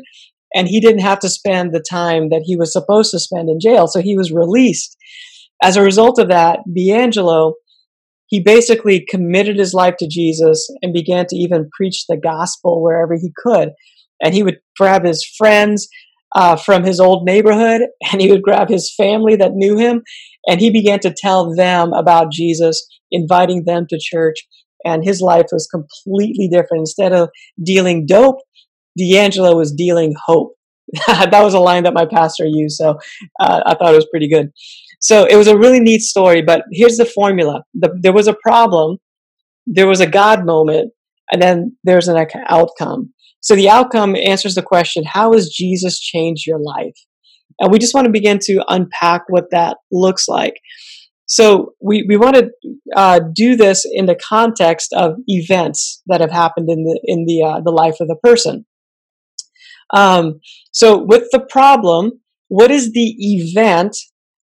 And 0.55 0.69
he 0.69 0.81
didn't 0.81 1.01
have 1.01 1.19
to 1.21 1.29
spend 1.29 1.73
the 1.73 1.85
time 1.89 2.29
that 2.31 2.43
he 2.45 2.57
was 2.57 2.73
supposed 2.73 3.11
to 3.13 3.19
spend 3.19 3.49
in 3.49 3.59
jail. 3.61 3.87
So 3.87 4.01
he 4.01 4.17
was 4.17 4.33
released. 4.33 4.97
As 5.63 5.77
a 5.77 5.83
result 5.83 6.19
of 6.19 6.29
that, 6.29 6.61
D'Angelo, 6.75 7.55
he 8.27 8.41
basically 8.41 9.05
committed 9.09 9.59
his 9.59 9.73
life 9.73 9.95
to 9.99 10.09
Jesus 10.09 10.69
and 10.83 10.93
began 10.93 11.27
to 11.27 11.37
even 11.37 11.71
preach 11.77 12.05
the 12.09 12.17
gospel 12.17 12.83
wherever 12.83 13.15
he 13.15 13.33
could. 13.37 13.71
And 14.23 14.35
he 14.35 14.43
would 14.43 14.59
grab 14.79 15.05
his 15.05 15.25
friends 15.37 15.89
uh, 16.35 16.57
from 16.57 16.85
his 16.85 17.01
old 17.01 17.25
neighborhood 17.25 17.83
and 18.13 18.21
he 18.21 18.31
would 18.31 18.43
grab 18.43 18.69
his 18.69 18.93
family 18.95 19.37
that 19.37 19.55
knew 19.55 19.77
him 19.77 20.03
and 20.47 20.61
he 20.61 20.71
began 20.71 21.01
to 21.01 21.15
tell 21.17 21.55
them 21.55 21.93
about 21.93 22.33
Jesus, 22.33 22.87
inviting 23.11 23.65
them 23.65 23.87
to 23.89 23.99
church 24.01 24.37
and 24.87 25.05
his 25.05 25.21
life 25.21 25.47
was 25.51 25.67
completely 25.67 26.49
different. 26.49 26.83
Instead 26.83 27.13
of 27.13 27.29
dealing 27.63 28.07
dope, 28.07 28.39
D'Angelo 28.97 29.57
was 29.57 29.73
dealing 29.73 30.15
hope. 30.27 30.53
that 31.09 31.43
was 31.43 31.55
a 31.55 31.59
line 31.59 31.83
that 31.83 31.93
my 31.93 32.07
pastor 32.07 32.47
used, 32.47 32.77
so 32.77 32.97
uh, 33.41 33.63
I 33.67 33.75
thought 33.75 33.93
it 33.93 33.97
was 33.97 34.09
pretty 34.11 34.29
good. 34.29 34.51
So 35.01 35.25
it 35.25 35.37
was 35.37 35.49
a 35.49 35.59
really 35.59 35.81
neat 35.81 36.01
story, 36.01 36.43
but 36.43 36.63
here's 36.71 36.97
the 36.97 37.05
formula. 37.05 37.63
The, 37.75 37.91
there 38.01 38.13
was 38.13 38.29
a 38.29 38.37
problem, 38.43 38.99
there 39.67 39.89
was 39.89 40.01
a 40.01 40.07
God 40.07 40.47
moment, 40.47 40.93
and 41.33 41.43
then 41.43 41.77
there's 41.83 42.07
an 42.07 42.25
outcome. 42.49 43.13
So 43.47 43.55
the 43.55 43.71
outcome 43.71 44.17
answers 44.17 44.57
the 44.57 44.63
question, 44.63 45.05
how 45.05 45.33
has 45.33 45.49
Jesus 45.49 46.01
changed 46.01 46.49
your 46.49 46.59
life? 46.59 46.97
And 47.61 47.71
we 47.71 47.79
just 47.79 47.95
want 47.95 48.07
to 48.07 48.11
begin 48.11 48.41
to 48.43 48.65
unpack 48.67 49.23
what 49.29 49.53
that 49.53 49.77
looks 49.93 50.27
like. 50.27 50.55
So 51.27 51.75
we, 51.81 52.05
we 52.09 52.17
want 52.17 52.35
to 52.35 52.51
uh, 52.97 53.21
do 53.33 53.55
this 53.55 53.87
in 53.89 54.07
the 54.07 54.17
context 54.17 54.93
of 54.93 55.13
events 55.29 56.03
that 56.09 56.21
have 56.21 56.33
happened 56.33 56.69
in 56.69 56.83
the 56.83 57.01
in 57.05 57.25
the 57.25 57.45
uh, 57.45 57.61
the 57.65 57.71
life 57.71 57.99
of 58.01 58.09
the 58.09 58.17
person. 58.21 58.67
Um, 59.95 60.41
so 60.73 61.01
with 61.01 61.29
the 61.31 61.47
problem, 61.49 62.21
what 62.49 62.73
is 62.73 62.93
the 62.95 63.15
event 63.17 63.97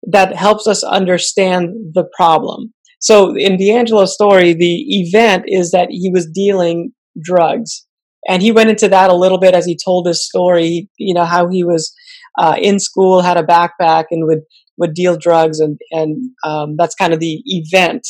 that 0.03 0.37
helps 0.37 0.67
us 0.67 0.85
understand 0.85 1.71
the 1.95 2.05
problem? 2.15 2.75
So 2.99 3.35
in 3.35 3.57
D'Angelo's 3.57 4.13
story, 4.13 4.53
the 4.53 4.85
event 5.01 5.45
is 5.47 5.71
that 5.71 5.89
he 5.89 6.11
was 6.13 6.31
dealing 6.31 6.93
drugs, 7.23 7.87
and 8.29 8.43
he 8.43 8.53
went 8.53 8.71
into 8.71 8.89
that 8.89 9.11
a 9.11 9.15
little 9.15 9.39
bit 9.39 9.55
as 9.55 9.67
he 9.67 9.79
told 9.83 10.07
his 10.07 10.25
story. 10.25 10.89
You 10.99 11.15
know 11.15 11.25
how 11.25 11.49
he 11.49 11.65
was 11.65 11.95
uh, 12.39 12.57
in 12.61 12.79
school, 12.79 13.23
had 13.23 13.37
a 13.37 13.43
backpack, 13.43 14.07
and 14.11 14.27
would 14.27 14.41
would 14.77 14.95
deal 14.95 15.17
drugs, 15.17 15.61
and 15.61 15.79
and 15.91 16.31
um, 16.45 16.77
that's 16.77 16.95
kind 16.95 17.13
of 17.13 17.21
the 17.21 17.43
event. 17.47 18.07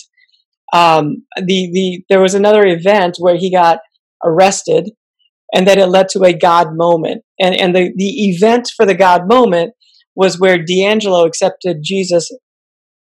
Um, 0.73 1.25
the 1.37 1.70
the 1.73 2.05
there 2.09 2.20
was 2.20 2.35
another 2.35 2.66
event 2.66 3.16
where 3.18 3.37
he 3.37 3.53
got 3.53 3.79
arrested, 4.25 4.90
and 5.53 5.66
then 5.66 5.79
it 5.79 5.87
led 5.87 6.09
to 6.11 6.25
a 6.25 6.33
God 6.33 6.68
moment. 6.73 7.23
And 7.38 7.55
and 7.55 7.75
the 7.75 7.92
the 7.94 8.31
event 8.31 8.70
for 8.77 8.87
the 8.87 8.94
God 8.94 9.29
moment 9.29 9.75
was 10.16 10.38
where 10.38 10.62
D'Angelo 10.62 11.25
accepted 11.25 11.79
Jesus 11.83 12.31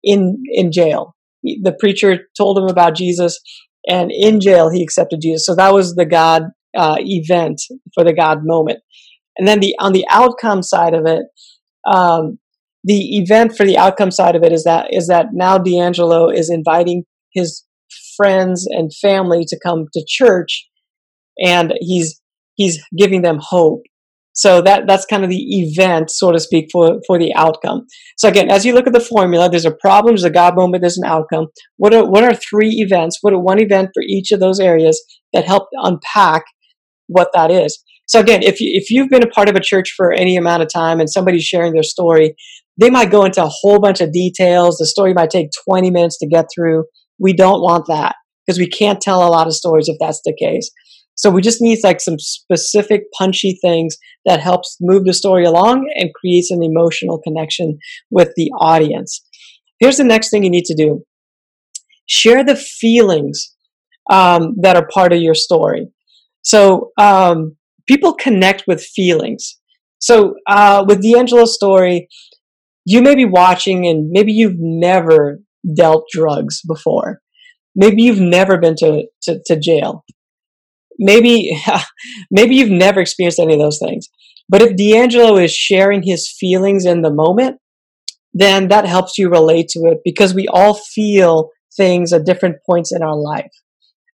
in 0.02 0.42
in 0.52 0.72
jail. 0.72 1.14
The 1.42 1.76
preacher 1.78 2.26
told 2.36 2.58
him 2.58 2.66
about 2.66 2.96
Jesus, 2.96 3.38
and 3.86 4.10
in 4.12 4.40
jail 4.40 4.70
he 4.70 4.82
accepted 4.82 5.20
Jesus. 5.22 5.46
So 5.46 5.54
that 5.54 5.72
was 5.72 5.94
the 5.94 6.06
God 6.06 6.44
uh, 6.76 6.96
event 7.00 7.60
for 7.94 8.04
the 8.04 8.12
God 8.12 8.40
moment. 8.42 8.80
And 9.36 9.46
then 9.46 9.60
the 9.60 9.74
on 9.78 9.92
the 9.92 10.06
outcome 10.10 10.62
side 10.62 10.94
of 10.94 11.06
it, 11.06 11.26
um, 11.90 12.38
the 12.84 13.18
event 13.18 13.56
for 13.56 13.64
the 13.64 13.78
outcome 13.78 14.10
side 14.10 14.36
of 14.36 14.42
it 14.42 14.52
is 14.52 14.64
that 14.64 14.88
is 14.92 15.06
that 15.08 15.28
now 15.32 15.58
D'Angelo 15.58 16.28
is 16.28 16.50
inviting 16.50 17.04
his 17.32 17.64
friends 18.16 18.66
and 18.68 18.92
family 18.94 19.44
to 19.46 19.58
come 19.64 19.86
to 19.92 20.04
church, 20.06 20.68
and 21.44 21.74
he's 21.80 22.20
he's 22.54 22.82
giving 22.96 23.22
them 23.22 23.38
hope. 23.40 23.82
So 24.32 24.60
that 24.62 24.86
that's 24.86 25.06
kind 25.06 25.24
of 25.24 25.30
the 25.30 25.60
event, 25.60 26.10
so 26.10 26.30
to 26.30 26.38
speak, 26.38 26.68
for 26.70 27.00
for 27.06 27.18
the 27.18 27.34
outcome. 27.34 27.86
So 28.16 28.28
again, 28.28 28.50
as 28.50 28.64
you 28.64 28.72
look 28.72 28.86
at 28.86 28.92
the 28.92 29.00
formula, 29.00 29.48
there's 29.48 29.64
a 29.64 29.74
problem, 29.80 30.14
there's 30.14 30.24
a 30.24 30.30
God 30.30 30.54
moment, 30.54 30.80
there's 30.80 30.98
an 30.98 31.08
outcome. 31.08 31.46
What 31.76 31.92
are 31.94 32.08
what 32.08 32.24
are 32.24 32.34
three 32.34 32.70
events? 32.76 33.18
What 33.20 33.32
are 33.32 33.40
one 33.40 33.60
event 33.60 33.90
for 33.94 34.02
each 34.02 34.30
of 34.30 34.40
those 34.40 34.60
areas 34.60 35.02
that 35.32 35.44
help 35.44 35.68
unpack 35.82 36.44
what 37.08 37.28
that 37.34 37.50
is? 37.50 37.82
So 38.06 38.20
again, 38.20 38.42
if 38.42 38.60
you, 38.60 38.70
if 38.72 38.90
you've 38.90 39.10
been 39.10 39.22
a 39.22 39.30
part 39.30 39.48
of 39.50 39.54
a 39.54 39.60
church 39.60 39.92
for 39.94 40.12
any 40.12 40.36
amount 40.36 40.62
of 40.62 40.68
time 40.72 40.98
and 40.98 41.10
somebody's 41.10 41.44
sharing 41.44 41.74
their 41.74 41.82
story, 41.82 42.34
they 42.78 42.88
might 42.88 43.10
go 43.10 43.24
into 43.24 43.42
a 43.42 43.50
whole 43.50 43.80
bunch 43.80 44.00
of 44.00 44.12
details. 44.12 44.78
The 44.78 44.86
story 44.86 45.12
might 45.12 45.30
take 45.30 45.48
20 45.68 45.90
minutes 45.90 46.18
to 46.18 46.28
get 46.28 46.46
through. 46.54 46.84
We 47.18 47.32
don't 47.32 47.60
want 47.60 47.86
that 47.88 48.14
because 48.46 48.58
we 48.58 48.68
can't 48.68 49.00
tell 49.00 49.26
a 49.26 49.28
lot 49.28 49.46
of 49.46 49.52
stories 49.52 49.88
if 49.88 49.96
that's 50.00 50.22
the 50.24 50.34
case. 50.38 50.70
So 51.16 51.30
we 51.30 51.42
just 51.42 51.60
need 51.60 51.80
like 51.82 52.00
some 52.00 52.18
specific 52.18 53.02
punchy 53.18 53.58
things 53.60 53.96
that 54.24 54.40
helps 54.40 54.76
move 54.80 55.04
the 55.04 55.12
story 55.12 55.44
along 55.44 55.90
and 55.96 56.14
creates 56.14 56.52
an 56.52 56.62
emotional 56.62 57.20
connection 57.20 57.78
with 58.10 58.30
the 58.36 58.50
audience. 58.60 59.20
Here's 59.80 59.96
the 59.96 60.04
next 60.04 60.30
thing 60.30 60.44
you 60.44 60.50
need 60.50 60.64
to 60.66 60.76
do. 60.76 61.02
Share 62.06 62.44
the 62.44 62.56
feelings 62.56 63.52
um, 64.10 64.54
that 64.62 64.76
are 64.76 64.86
part 64.94 65.12
of 65.12 65.20
your 65.20 65.34
story. 65.34 65.88
So 66.48 66.92
um, 66.96 67.56
people 67.86 68.14
connect 68.14 68.64
with 68.66 68.82
feelings. 68.82 69.58
So 69.98 70.34
uh, 70.48 70.84
with 70.88 71.02
D'Angelo's 71.02 71.54
story, 71.54 72.08
you 72.86 73.02
may 73.02 73.14
be 73.14 73.26
watching 73.26 73.86
and 73.86 74.08
maybe 74.10 74.32
you've 74.32 74.56
never 74.58 75.40
dealt 75.76 76.06
drugs 76.10 76.62
before. 76.66 77.20
Maybe 77.76 78.02
you've 78.02 78.20
never 78.20 78.58
been 78.58 78.76
to, 78.76 79.04
to, 79.24 79.40
to 79.44 79.60
jail. 79.60 80.06
Maybe, 80.98 81.54
maybe 82.30 82.56
you've 82.56 82.70
never 82.70 83.00
experienced 83.00 83.38
any 83.38 83.52
of 83.52 83.60
those 83.60 83.78
things. 83.78 84.08
But 84.48 84.62
if 84.62 84.74
D'Angelo 84.74 85.36
is 85.36 85.52
sharing 85.52 86.02
his 86.02 86.34
feelings 86.40 86.86
in 86.86 87.02
the 87.02 87.12
moment, 87.12 87.60
then 88.32 88.68
that 88.68 88.86
helps 88.86 89.18
you 89.18 89.28
relate 89.28 89.68
to 89.70 89.80
it 89.80 89.98
because 90.02 90.32
we 90.32 90.48
all 90.48 90.74
feel 90.74 91.50
things 91.76 92.14
at 92.14 92.24
different 92.24 92.56
points 92.64 92.90
in 92.90 93.02
our 93.02 93.16
life. 93.16 93.52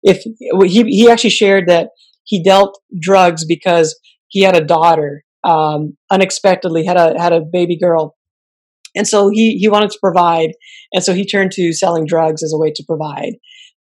If 0.02 0.24
he, 0.24 0.84
he 0.84 1.10
actually 1.10 1.32
shared 1.32 1.67
that 1.67 1.89
he 2.23 2.43
dealt 2.43 2.79
drugs 2.99 3.45
because 3.45 3.99
he 4.27 4.41
had 4.41 4.55
a 4.55 4.63
daughter, 4.63 5.23
um, 5.43 5.97
unexpectedly 6.10 6.86
had 6.86 6.97
a, 6.97 7.19
had 7.19 7.34
a 7.34 7.41
baby 7.41 7.77
girl. 7.77 8.15
And 8.95 9.07
so 9.07 9.29
he, 9.29 9.57
he 9.57 9.69
wanted 9.69 9.89
to 9.91 9.99
provide. 10.01 10.51
And 10.93 11.03
so 11.03 11.13
he 11.13 11.25
turned 11.25 11.51
to 11.53 11.73
selling 11.73 12.05
drugs 12.05 12.43
as 12.43 12.53
a 12.53 12.57
way 12.57 12.71
to 12.75 12.84
provide. 12.88 13.34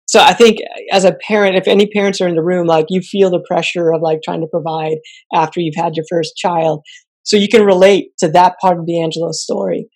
So 0.06 0.20
I 0.20 0.32
think 0.32 0.58
as 0.90 1.04
a 1.04 1.16
parent, 1.26 1.56
if 1.56 1.68
any 1.68 1.86
parents 1.86 2.20
are 2.20 2.26
in 2.26 2.34
the 2.34 2.42
room, 2.42 2.66
like 2.66 2.86
you 2.88 3.00
feel 3.00 3.30
the 3.30 3.44
pressure 3.46 3.92
of 3.92 4.02
like 4.02 4.18
trying 4.24 4.40
to 4.40 4.48
provide 4.48 4.96
after 5.32 5.60
you've 5.60 5.76
had 5.76 5.94
your 5.94 6.04
first 6.10 6.36
child. 6.36 6.82
So 7.22 7.36
you 7.36 7.48
can 7.48 7.64
relate 7.64 8.10
to 8.18 8.28
that 8.32 8.56
part 8.60 8.78
of 8.78 8.86
D'Angelo's 8.86 9.42
story. 9.42 9.88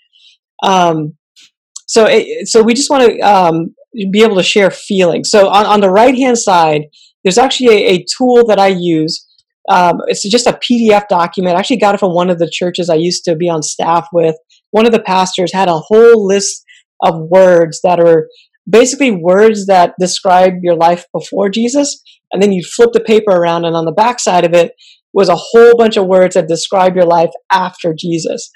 Um, 0.62 1.14
so, 1.88 2.06
it, 2.06 2.46
so 2.46 2.62
we 2.62 2.74
just 2.74 2.90
want 2.90 3.10
to 3.10 3.18
um, 3.20 3.74
be 4.12 4.22
able 4.22 4.36
to 4.36 4.42
share 4.42 4.70
feelings. 4.70 5.30
So 5.30 5.48
on, 5.48 5.66
on 5.66 5.80
the 5.80 5.90
right 5.90 6.14
hand 6.16 6.38
side, 6.38 6.82
there's 7.24 7.38
actually 7.38 7.68
a, 7.68 7.94
a 7.94 8.04
tool 8.16 8.46
that 8.46 8.58
I 8.58 8.68
use. 8.68 9.26
Um, 9.68 9.96
it's 10.06 10.28
just 10.28 10.46
a 10.46 10.58
PDF 10.62 11.08
document. 11.08 11.56
I 11.56 11.58
actually 11.58 11.78
got 11.78 11.94
it 11.94 11.98
from 11.98 12.14
one 12.14 12.30
of 12.30 12.38
the 12.38 12.50
churches 12.50 12.90
I 12.90 12.96
used 12.96 13.24
to 13.24 13.34
be 13.34 13.48
on 13.48 13.62
staff 13.62 14.08
with. 14.12 14.36
One 14.70 14.86
of 14.86 14.92
the 14.92 15.00
pastors 15.00 15.52
had 15.52 15.68
a 15.68 15.78
whole 15.78 16.26
list 16.26 16.64
of 17.02 17.14
words 17.30 17.80
that 17.82 17.98
are 17.98 18.28
basically 18.68 19.10
words 19.10 19.66
that 19.66 19.94
describe 19.98 20.54
your 20.62 20.76
life 20.76 21.06
before 21.12 21.48
Jesus. 21.48 22.02
And 22.32 22.42
then 22.42 22.52
you 22.52 22.62
flip 22.62 22.90
the 22.92 23.00
paper 23.00 23.30
around, 23.30 23.64
and 23.64 23.76
on 23.76 23.84
the 23.84 23.92
back 23.92 24.20
side 24.20 24.44
of 24.44 24.54
it 24.54 24.72
was 25.12 25.28
a 25.28 25.36
whole 25.36 25.76
bunch 25.76 25.96
of 25.96 26.06
words 26.06 26.34
that 26.34 26.48
describe 26.48 26.96
your 26.96 27.06
life 27.06 27.30
after 27.50 27.94
Jesus. 27.96 28.50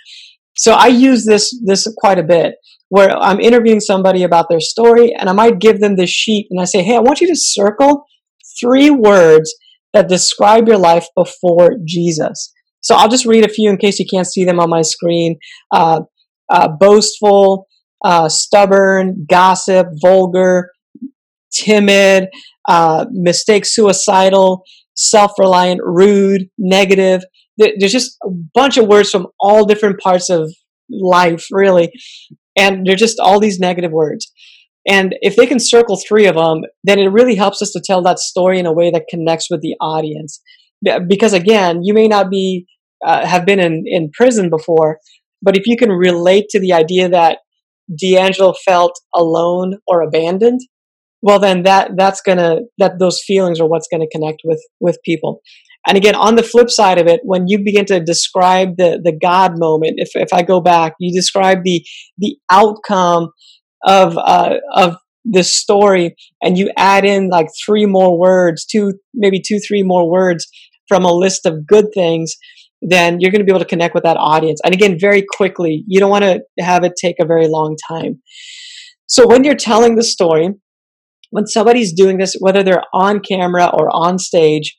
So 0.56 0.72
I 0.72 0.88
use 0.88 1.24
this 1.24 1.56
this 1.64 1.86
quite 1.96 2.18
a 2.18 2.24
bit 2.24 2.56
where 2.88 3.10
I'm 3.16 3.38
interviewing 3.38 3.80
somebody 3.80 4.24
about 4.24 4.46
their 4.48 4.60
story 4.60 5.14
and 5.14 5.28
I 5.28 5.32
might 5.32 5.60
give 5.60 5.78
them 5.78 5.94
this 5.94 6.10
sheet 6.10 6.48
and 6.50 6.60
I 6.60 6.64
say, 6.64 6.82
"Hey, 6.82 6.96
I 6.96 7.00
want 7.00 7.20
you 7.20 7.28
to 7.28 7.36
circle 7.36 8.04
three 8.60 8.90
words 8.90 9.54
that 9.92 10.08
describe 10.08 10.68
your 10.68 10.78
life 10.78 11.06
before 11.16 11.76
Jesus." 11.84 12.52
So 12.80 12.94
I'll 12.94 13.08
just 13.08 13.26
read 13.26 13.44
a 13.44 13.52
few 13.52 13.70
in 13.70 13.76
case 13.76 13.98
you 13.98 14.06
can't 14.10 14.26
see 14.26 14.44
them 14.44 14.60
on 14.60 14.70
my 14.70 14.82
screen. 14.82 15.36
Uh, 15.72 16.02
uh, 16.50 16.68
boastful, 16.68 17.66
uh, 18.04 18.28
stubborn, 18.28 19.26
gossip, 19.28 19.86
vulgar, 20.00 20.70
timid, 21.52 22.28
uh, 22.68 23.04
mistake, 23.10 23.66
suicidal, 23.66 24.62
self-reliant, 24.94 25.80
rude, 25.82 26.48
negative, 26.58 27.22
there's 27.58 27.92
just 27.92 28.16
a 28.24 28.28
bunch 28.54 28.76
of 28.76 28.86
words 28.86 29.10
from 29.10 29.26
all 29.40 29.66
different 29.66 29.98
parts 30.00 30.30
of 30.30 30.50
life, 30.90 31.46
really. 31.50 31.90
And 32.56 32.86
they're 32.86 32.96
just 32.96 33.18
all 33.18 33.40
these 33.40 33.58
negative 33.58 33.90
words. 33.92 34.32
And 34.88 35.14
if 35.20 35.36
they 35.36 35.46
can 35.46 35.60
circle 35.60 35.96
three 35.96 36.26
of 36.26 36.36
them, 36.36 36.62
then 36.82 36.98
it 36.98 37.12
really 37.12 37.34
helps 37.34 37.60
us 37.60 37.70
to 37.72 37.82
tell 37.84 38.02
that 38.02 38.18
story 38.18 38.58
in 38.58 38.66
a 38.66 38.72
way 38.72 38.90
that 38.90 39.04
connects 39.08 39.48
with 39.50 39.60
the 39.60 39.74
audience. 39.80 40.40
Because 41.06 41.32
again, 41.32 41.80
you 41.82 41.92
may 41.92 42.08
not 42.08 42.30
be 42.30 42.66
uh, 43.04 43.26
have 43.26 43.44
been 43.44 43.60
in, 43.60 43.84
in 43.86 44.10
prison 44.12 44.50
before, 44.50 44.98
but 45.42 45.56
if 45.56 45.66
you 45.66 45.76
can 45.76 45.90
relate 45.90 46.46
to 46.50 46.60
the 46.60 46.72
idea 46.72 47.08
that 47.08 47.38
D'Angelo 47.94 48.54
felt 48.64 48.98
alone 49.14 49.74
or 49.86 50.02
abandoned, 50.02 50.60
well, 51.20 51.38
then 51.38 51.64
that 51.64 51.92
that's 51.96 52.20
gonna 52.20 52.60
that 52.78 52.98
those 52.98 53.20
feelings 53.24 53.60
are 53.60 53.68
what's 53.68 53.88
gonna 53.90 54.06
connect 54.10 54.42
with 54.44 54.62
with 54.80 54.98
people. 55.04 55.40
And 55.86 55.96
again, 55.96 56.14
on 56.14 56.36
the 56.36 56.42
flip 56.42 56.70
side 56.70 56.98
of 56.98 57.06
it, 57.06 57.20
when 57.24 57.48
you 57.48 57.62
begin 57.64 57.86
to 57.86 57.98
describe 57.98 58.76
the, 58.76 59.00
the 59.02 59.16
God 59.16 59.52
moment, 59.58 59.94
if, 59.96 60.10
if 60.14 60.34
I 60.34 60.42
go 60.42 60.60
back, 60.60 60.92
you 60.98 61.18
describe 61.18 61.60
the, 61.64 61.82
the 62.18 62.36
outcome 62.50 63.30
of, 63.84 64.16
uh, 64.18 64.56
of 64.74 64.96
this 65.24 65.56
story 65.56 66.14
and 66.42 66.56
you 66.56 66.70
add 66.76 67.04
in 67.04 67.28
like 67.28 67.48
three 67.64 67.86
more 67.86 68.18
words, 68.18 68.64
two, 68.64 68.94
maybe 69.14 69.40
two, 69.40 69.58
three 69.58 69.82
more 69.82 70.10
words 70.10 70.46
from 70.88 71.04
a 71.04 71.12
list 71.12 71.46
of 71.46 71.66
good 71.66 71.86
things, 71.92 72.34
then 72.80 73.20
you're 73.20 73.30
going 73.30 73.40
to 73.40 73.44
be 73.44 73.52
able 73.52 73.60
to 73.60 73.66
connect 73.66 73.94
with 73.94 74.04
that 74.04 74.16
audience. 74.16 74.60
And 74.64 74.72
again, 74.72 74.98
very 74.98 75.24
quickly, 75.36 75.84
you 75.86 76.00
don't 76.00 76.10
want 76.10 76.24
to 76.24 76.40
have 76.60 76.84
it 76.84 76.92
take 77.00 77.16
a 77.20 77.26
very 77.26 77.48
long 77.48 77.76
time. 77.90 78.22
So 79.06 79.26
when 79.26 79.44
you're 79.44 79.54
telling 79.54 79.96
the 79.96 80.02
story, 80.02 80.50
when 81.30 81.46
somebody's 81.46 81.92
doing 81.92 82.18
this, 82.18 82.36
whether 82.40 82.62
they're 82.62 82.84
on 82.94 83.20
camera 83.20 83.66
or 83.66 83.88
on 83.90 84.18
stage, 84.18 84.76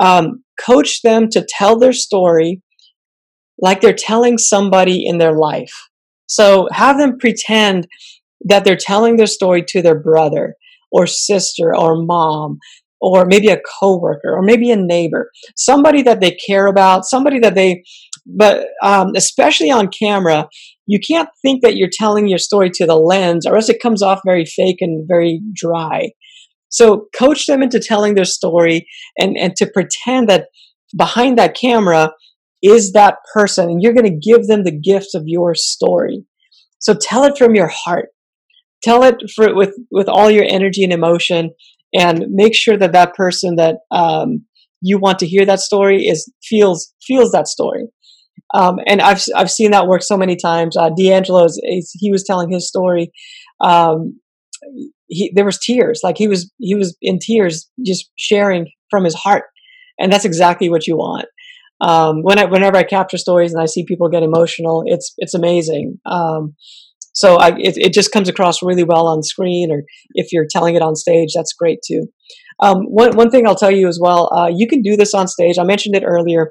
um, 0.00 0.44
coach 0.60 1.02
them 1.02 1.28
to 1.30 1.46
tell 1.48 1.78
their 1.78 1.92
story 1.92 2.62
like 3.60 3.80
they're 3.80 3.92
telling 3.92 4.38
somebody 4.38 5.04
in 5.04 5.18
their 5.18 5.34
life. 5.34 5.72
So 6.26 6.68
have 6.72 6.98
them 6.98 7.18
pretend 7.18 7.88
that 8.44 8.64
they're 8.64 8.76
telling 8.76 9.16
their 9.16 9.26
story 9.26 9.64
to 9.68 9.82
their 9.82 9.98
brother 9.98 10.54
or 10.90 11.06
sister 11.06 11.74
or 11.74 12.02
mom 12.02 12.58
or 13.00 13.24
maybe 13.26 13.48
a 13.48 13.60
coworker 13.80 14.34
or 14.34 14.42
maybe 14.42 14.70
a 14.70 14.76
neighbor, 14.76 15.30
somebody 15.56 16.02
that 16.02 16.20
they 16.20 16.36
care 16.46 16.66
about, 16.66 17.04
somebody 17.04 17.38
that 17.38 17.54
they, 17.54 17.82
but 18.26 18.66
um, 18.82 19.12
especially 19.16 19.70
on 19.70 19.88
camera, 19.88 20.48
you 20.86 20.98
can't 20.98 21.28
think 21.42 21.62
that 21.62 21.76
you're 21.76 21.90
telling 21.92 22.28
your 22.28 22.38
story 22.38 22.70
to 22.74 22.86
the 22.86 22.96
lens 22.96 23.46
or 23.46 23.54
else 23.54 23.68
it 23.68 23.82
comes 23.82 24.02
off 24.02 24.20
very 24.24 24.44
fake 24.44 24.78
and 24.80 25.06
very 25.06 25.40
dry. 25.54 26.10
So 26.70 27.06
coach 27.16 27.46
them 27.46 27.62
into 27.62 27.80
telling 27.80 28.14
their 28.14 28.24
story 28.24 28.86
and, 29.18 29.36
and 29.38 29.54
to 29.56 29.66
pretend 29.66 30.28
that 30.28 30.48
behind 30.96 31.38
that 31.38 31.56
camera 31.56 32.12
is 32.62 32.92
that 32.92 33.18
person 33.32 33.68
and 33.70 33.82
you're 33.82 33.94
going 33.94 34.04
to 34.04 34.30
give 34.30 34.46
them 34.46 34.64
the 34.64 34.76
gift 34.76 35.14
of 35.14 35.22
your 35.26 35.54
story. 35.54 36.24
So 36.80 36.94
tell 36.94 37.24
it 37.24 37.38
from 37.38 37.54
your 37.54 37.68
heart. 37.68 38.08
Tell 38.82 39.02
it 39.02 39.16
for, 39.34 39.54
with, 39.54 39.74
with 39.90 40.08
all 40.08 40.30
your 40.30 40.44
energy 40.46 40.84
and 40.84 40.92
emotion 40.92 41.50
and 41.92 42.26
make 42.28 42.54
sure 42.54 42.76
that 42.76 42.92
that 42.92 43.14
person 43.14 43.56
that 43.56 43.76
um, 43.90 44.44
you 44.80 44.98
want 44.98 45.18
to 45.20 45.26
hear 45.26 45.44
that 45.46 45.60
story 45.60 46.06
is 46.06 46.30
feels 46.42 46.92
feels 47.06 47.32
that 47.32 47.48
story. 47.48 47.86
Um, 48.54 48.76
and 48.86 49.00
I've 49.00 49.22
I've 49.34 49.50
seen 49.50 49.72
that 49.72 49.88
work 49.88 50.02
so 50.02 50.16
many 50.16 50.36
times. 50.36 50.76
Uh, 50.76 50.90
D'Angelo, 50.96 51.46
he 51.62 52.12
was 52.12 52.24
telling 52.24 52.50
his 52.50 52.68
story. 52.68 53.10
Um, 53.60 54.20
he, 55.06 55.32
there 55.34 55.44
was 55.44 55.58
tears 55.58 56.00
like 56.04 56.18
he 56.18 56.28
was 56.28 56.52
he 56.58 56.74
was 56.74 56.96
in 57.00 57.18
tears 57.18 57.68
just 57.84 58.10
sharing 58.16 58.70
from 58.90 59.04
his 59.04 59.14
heart 59.14 59.44
and 59.98 60.12
that's 60.12 60.24
exactly 60.24 60.68
what 60.68 60.86
you 60.86 60.96
want 60.96 61.26
um, 61.80 62.22
when 62.22 62.38
I, 62.38 62.44
whenever 62.44 62.76
I 62.76 62.82
capture 62.82 63.18
stories 63.18 63.52
and 63.52 63.62
I 63.62 63.66
see 63.66 63.84
people 63.84 64.08
get 64.08 64.22
emotional, 64.22 64.82
it's 64.86 65.14
it's 65.18 65.34
amazing. 65.34 65.98
Um, 66.06 66.54
so 67.20 67.28
I, 67.44 67.48
it, 67.68 67.74
it 67.86 67.92
just 67.98 68.12
comes 68.12 68.28
across 68.28 68.62
really 68.62 68.86
well 68.92 69.06
on 69.12 69.22
screen, 69.32 69.66
or 69.72 69.80
if 70.22 70.26
you're 70.32 70.46
telling 70.54 70.74
it 70.76 70.82
on 70.88 70.94
stage, 71.04 71.30
that's 71.34 71.52
great 71.62 71.80
too. 71.88 72.02
Um, 72.66 72.78
one 73.00 73.12
one 73.22 73.30
thing 73.30 73.46
I'll 73.46 73.62
tell 73.64 73.76
you 73.80 73.88
as 73.88 73.98
well, 74.06 74.22
uh, 74.38 74.50
you 74.60 74.66
can 74.72 74.82
do 74.82 74.96
this 74.96 75.14
on 75.14 75.26
stage. 75.36 75.56
I 75.58 75.64
mentioned 75.64 75.96
it 75.96 76.04
earlier. 76.14 76.44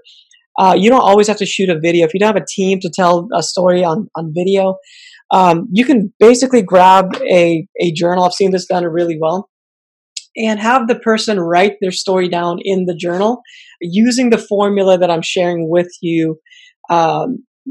Uh, 0.59 0.75
you 0.81 0.89
don't 0.89 1.07
always 1.09 1.27
have 1.27 1.37
to 1.43 1.45
shoot 1.45 1.69
a 1.69 1.79
video. 1.87 2.05
If 2.05 2.13
you 2.13 2.19
don't 2.19 2.33
have 2.35 2.43
a 2.43 2.53
team 2.57 2.79
to 2.81 2.91
tell 2.99 3.13
a 3.33 3.43
story 3.53 3.83
on 3.91 4.09
on 4.17 4.33
video, 4.39 4.75
um, 5.39 5.67
you 5.71 5.85
can 5.85 5.99
basically 6.19 6.63
grab 6.73 7.05
a, 7.21 7.67
a 7.85 7.91
journal. 8.01 8.23
I've 8.23 8.33
seen 8.41 8.51
this 8.51 8.67
done 8.73 8.83
really 8.99 9.17
well. 9.25 9.49
And 10.39 10.59
have 10.59 10.87
the 10.87 10.99
person 11.09 11.39
write 11.39 11.77
their 11.81 11.95
story 12.03 12.29
down 12.29 12.57
in 12.61 12.85
the 12.85 12.95
journal 12.95 13.41
using 13.81 14.29
the 14.29 14.37
formula 14.37 14.97
that 14.99 15.09
I'm 15.09 15.23
sharing 15.23 15.67
with 15.75 15.91
you 15.99 16.39
um, 16.91 17.29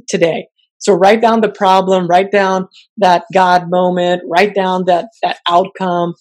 today. 0.09 0.48
So 0.78 0.92
write 0.92 1.20
down 1.20 1.40
the 1.40 1.50
problem, 1.50 2.06
write 2.06 2.30
down 2.30 2.68
that 2.98 3.24
God 3.32 3.70
moment, 3.70 4.22
write 4.28 4.54
down 4.54 4.84
that 4.86 5.06
that 5.22 5.38
outcome, 5.48 6.14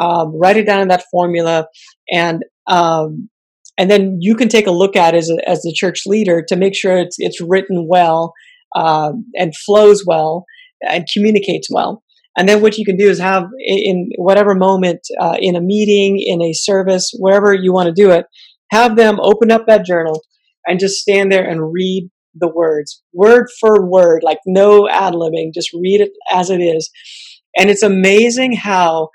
um, 0.00 0.32
write 0.38 0.56
it 0.56 0.66
down 0.66 0.80
in 0.80 0.88
that 0.88 1.04
formula, 1.10 1.66
and 2.12 2.42
um, 2.66 3.28
and 3.78 3.90
then 3.90 4.18
you 4.20 4.34
can 4.34 4.48
take 4.48 4.66
a 4.66 4.72
look 4.72 4.96
at 4.96 5.14
it 5.14 5.18
as 5.18 5.30
a, 5.30 5.48
as 5.48 5.62
the 5.62 5.72
church 5.72 6.02
leader 6.06 6.44
to 6.48 6.56
make 6.56 6.74
sure 6.74 6.98
it's 6.98 7.16
it's 7.18 7.40
written 7.40 7.86
well 7.88 8.32
uh, 8.74 9.12
and 9.34 9.56
flows 9.56 10.04
well 10.06 10.44
and 10.82 11.06
communicates 11.12 11.68
well. 11.70 12.02
And 12.36 12.48
then 12.48 12.62
what 12.62 12.78
you 12.78 12.84
can 12.84 12.96
do 12.96 13.08
is 13.08 13.18
have 13.18 13.44
in 13.66 14.10
whatever 14.16 14.54
moment, 14.54 15.00
uh, 15.20 15.36
in 15.40 15.56
a 15.56 15.60
meeting, 15.60 16.22
in 16.24 16.40
a 16.40 16.52
service, 16.52 17.10
wherever 17.18 17.52
you 17.52 17.72
want 17.72 17.88
to 17.88 18.02
do 18.02 18.12
it, 18.12 18.26
have 18.70 18.96
them 18.96 19.18
open 19.20 19.50
up 19.50 19.66
that 19.66 19.84
journal 19.84 20.22
and 20.66 20.78
just 20.78 20.96
stand 20.96 21.32
there 21.32 21.48
and 21.48 21.72
read 21.72 22.08
the 22.40 22.48
words, 22.48 23.02
word 23.12 23.48
for 23.60 23.86
word, 23.86 24.22
like 24.22 24.38
no 24.46 24.88
ad 24.88 25.14
libbing, 25.14 25.54
just 25.54 25.72
read 25.72 26.00
it 26.00 26.10
as 26.32 26.50
it 26.50 26.60
is. 26.60 26.90
And 27.56 27.70
it's 27.70 27.82
amazing 27.82 28.54
how 28.54 29.08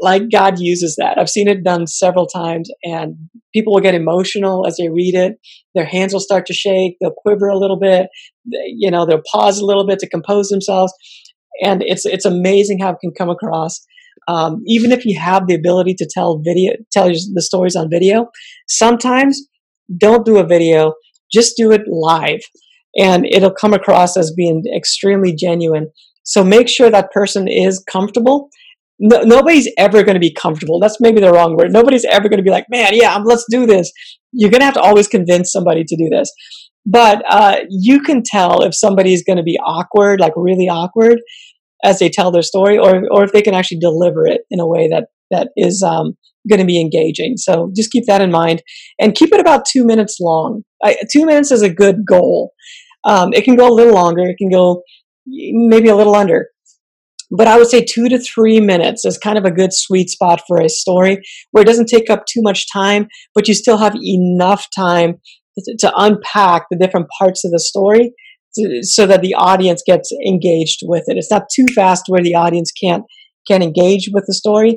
like 0.00 0.30
God 0.30 0.58
uses 0.58 0.96
that. 0.96 1.18
I've 1.18 1.28
seen 1.28 1.48
it 1.48 1.64
done 1.64 1.86
several 1.86 2.26
times 2.26 2.70
and 2.84 3.16
people 3.52 3.74
will 3.74 3.80
get 3.80 3.94
emotional 3.94 4.66
as 4.66 4.76
they 4.76 4.88
read 4.88 5.14
it. 5.14 5.38
Their 5.74 5.86
hands 5.86 6.12
will 6.12 6.20
start 6.20 6.46
to 6.46 6.54
shake. 6.54 6.96
They'll 7.00 7.14
quiver 7.16 7.48
a 7.48 7.58
little 7.58 7.78
bit. 7.78 8.06
You 8.46 8.90
know, 8.90 9.06
they'll 9.06 9.22
pause 9.30 9.58
a 9.58 9.66
little 9.66 9.86
bit 9.86 9.98
to 10.00 10.08
compose 10.08 10.48
themselves. 10.48 10.92
And 11.64 11.82
it's, 11.82 12.06
it's 12.06 12.24
amazing 12.24 12.78
how 12.78 12.90
it 12.90 12.98
can 13.00 13.12
come 13.16 13.30
across. 13.30 13.84
Um, 14.28 14.62
even 14.66 14.92
if 14.92 15.04
you 15.04 15.18
have 15.18 15.46
the 15.46 15.54
ability 15.54 15.94
to 15.94 16.08
tell 16.12 16.38
video, 16.44 16.74
tell 16.92 17.08
the 17.08 17.42
stories 17.42 17.74
on 17.74 17.90
video, 17.90 18.28
sometimes 18.68 19.48
don't 19.96 20.26
do 20.26 20.36
a 20.36 20.46
video, 20.46 20.92
just 21.32 21.54
do 21.56 21.72
it 21.72 21.82
live 21.88 22.40
and 22.96 23.26
it'll 23.26 23.52
come 23.52 23.74
across 23.74 24.16
as 24.16 24.32
being 24.32 24.62
extremely 24.74 25.34
genuine. 25.34 25.90
So 26.24 26.44
make 26.44 26.68
sure 26.68 26.90
that 26.90 27.10
person 27.12 27.48
is 27.48 27.82
comfortable. 27.90 28.48
No, 28.98 29.22
nobody's 29.22 29.70
ever 29.78 30.02
going 30.02 30.14
to 30.14 30.20
be 30.20 30.34
comfortable. 30.34 30.80
That's 30.80 31.00
maybe 31.00 31.20
the 31.20 31.32
wrong 31.32 31.56
word. 31.56 31.72
Nobody's 31.72 32.04
ever 32.04 32.28
going 32.28 32.38
to 32.38 32.44
be 32.44 32.50
like, 32.50 32.66
man, 32.68 32.90
yeah, 32.92 33.16
let's 33.24 33.44
do 33.50 33.66
this. 33.66 33.90
You're 34.32 34.50
going 34.50 34.60
to 34.60 34.66
have 34.66 34.74
to 34.74 34.80
always 34.80 35.06
convince 35.06 35.52
somebody 35.52 35.84
to 35.84 35.96
do 35.96 36.08
this. 36.10 36.30
But 36.84 37.22
uh, 37.28 37.58
you 37.68 38.00
can 38.00 38.22
tell 38.24 38.62
if 38.62 38.74
somebody's 38.74 39.22
going 39.22 39.36
to 39.36 39.42
be 39.42 39.58
awkward, 39.64 40.20
like 40.20 40.32
really 40.36 40.68
awkward, 40.68 41.18
as 41.84 41.98
they 41.98 42.08
tell 42.08 42.30
their 42.30 42.42
story, 42.42 42.78
or 42.78 43.02
or 43.10 43.24
if 43.24 43.32
they 43.32 43.42
can 43.42 43.54
actually 43.54 43.78
deliver 43.78 44.26
it 44.26 44.40
in 44.50 44.58
a 44.58 44.66
way 44.66 44.88
that 44.88 45.08
that 45.30 45.48
is 45.56 45.82
um, 45.82 46.16
going 46.48 46.60
to 46.60 46.66
be 46.66 46.80
engaging. 46.80 47.36
So 47.36 47.70
just 47.76 47.90
keep 47.90 48.04
that 48.06 48.22
in 48.22 48.30
mind, 48.30 48.62
and 48.98 49.14
keep 49.14 49.32
it 49.32 49.40
about 49.40 49.66
two 49.66 49.84
minutes 49.84 50.18
long. 50.18 50.62
I, 50.82 50.96
two 51.10 51.26
minutes 51.26 51.50
is 51.50 51.62
a 51.62 51.72
good 51.72 52.04
goal. 52.06 52.52
Um, 53.04 53.32
it 53.32 53.44
can 53.44 53.56
go 53.56 53.68
a 53.68 53.74
little 53.74 53.94
longer. 53.94 54.22
It 54.22 54.36
can 54.38 54.50
go 54.50 54.82
maybe 55.26 55.88
a 55.88 55.96
little 55.96 56.14
under. 56.14 56.48
But 57.30 57.46
I 57.46 57.58
would 57.58 57.68
say 57.68 57.84
two 57.84 58.08
to 58.08 58.18
three 58.18 58.58
minutes 58.58 59.04
is 59.04 59.18
kind 59.18 59.36
of 59.36 59.44
a 59.44 59.50
good 59.50 59.72
sweet 59.72 60.08
spot 60.08 60.42
for 60.48 60.60
a 60.60 60.68
story 60.68 61.20
where 61.50 61.62
it 61.62 61.66
doesn't 61.66 61.88
take 61.88 62.08
up 62.08 62.24
too 62.24 62.40
much 62.40 62.72
time, 62.72 63.08
but 63.34 63.48
you 63.48 63.54
still 63.54 63.76
have 63.76 63.94
enough 64.02 64.66
time 64.74 65.20
to, 65.58 65.76
to 65.80 65.92
unpack 65.96 66.66
the 66.70 66.78
different 66.78 67.06
parts 67.18 67.44
of 67.44 67.50
the 67.50 67.58
story 67.58 68.12
to, 68.54 68.80
so 68.82 69.06
that 69.06 69.20
the 69.20 69.34
audience 69.34 69.82
gets 69.84 70.10
engaged 70.26 70.80
with 70.84 71.04
it. 71.06 71.18
It's 71.18 71.30
not 71.30 71.50
too 71.54 71.66
fast 71.74 72.04
where 72.08 72.22
the 72.22 72.34
audience 72.34 72.72
can't 72.72 73.04
can 73.46 73.62
engage 73.62 74.10
with 74.12 74.24
the 74.26 74.34
story, 74.34 74.76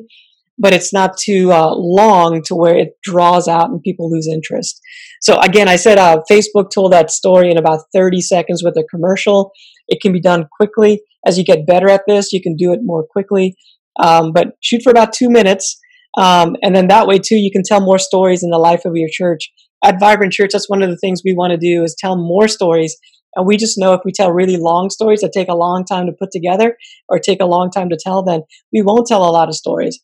but 0.58 0.74
it's 0.74 0.94
not 0.94 1.18
too 1.18 1.52
uh, 1.52 1.74
long 1.76 2.42
to 2.46 2.56
where 2.56 2.78
it 2.78 2.98
draws 3.04 3.48
out 3.48 3.70
and 3.70 3.82
people 3.82 4.10
lose 4.10 4.28
interest. 4.28 4.80
So 5.22 5.40
again, 5.40 5.68
I 5.68 5.76
said 5.76 5.98
uh, 5.98 6.22
Facebook 6.30 6.70
told 6.74 6.94
that 6.94 7.12
story 7.12 7.50
in 7.50 7.58
about 7.58 7.82
30 7.94 8.22
seconds 8.22 8.64
with 8.64 8.76
a 8.78 8.86
commercial. 8.90 9.52
It 9.88 10.02
can 10.02 10.12
be 10.12 10.22
done 10.22 10.48
quickly. 10.56 11.02
As 11.26 11.38
you 11.38 11.44
get 11.44 11.68
better 11.68 11.90
at 11.90 12.02
this, 12.08 12.34
you 12.34 12.42
can 12.42 12.56
do 12.56 12.74
it 12.74 12.80
more 12.84 13.06
quickly. 13.10 13.56
Um, 14.00 14.32
but 14.34 14.54
shoot 14.62 14.82
for 14.84 14.90
about 14.90 15.14
two 15.14 15.30
minutes. 15.30 15.80
Um, 16.18 16.56
and 16.62 16.76
then 16.76 16.88
that 16.88 17.08
way 17.08 17.20
too, 17.20 17.38
you 17.38 17.52
can 17.52 17.64
tell 17.64 17.82
more 17.82 18.00
stories 18.00 18.44
in 18.44 18.50
the 18.50 18.58
life 18.58 18.86
of 18.86 18.96
your 18.96 19.10
church. 19.12 19.52
At 19.84 20.00
Vibrant 20.00 20.34
Church, 20.34 20.52
that's 20.54 20.70
one 20.70 20.84
of 20.84 20.90
the 20.90 20.98
things 20.98 21.22
we 21.24 21.34
want 21.34 21.52
to 21.52 21.58
do 21.58 21.84
is 21.84 21.96
tell 21.98 22.16
more 22.16 22.48
stories. 22.48 22.96
And 23.36 23.48
we 23.48 23.58
just 23.58 23.80
know 23.80 23.94
if 23.94 24.02
we 24.04 24.12
tell 24.12 24.32
really 24.32 24.58
long 24.58 24.90
stories 24.90 25.22
that 25.22 25.32
take 25.34 25.48
a 25.48 25.56
long 25.56 25.86
time 25.86 26.06
to 26.06 26.12
put 26.12 26.32
together 26.32 26.78
or 27.08 27.18
take 27.18 27.42
a 27.42 27.46
long 27.46 27.72
time 27.72 27.90
to 27.90 27.98
tell, 27.98 28.24
then 28.24 28.42
we 28.74 28.82
won't 28.82 29.08
tell 29.08 29.24
a 29.24 29.32
lot 29.32 29.48
of 29.48 29.56
stories. 29.56 30.00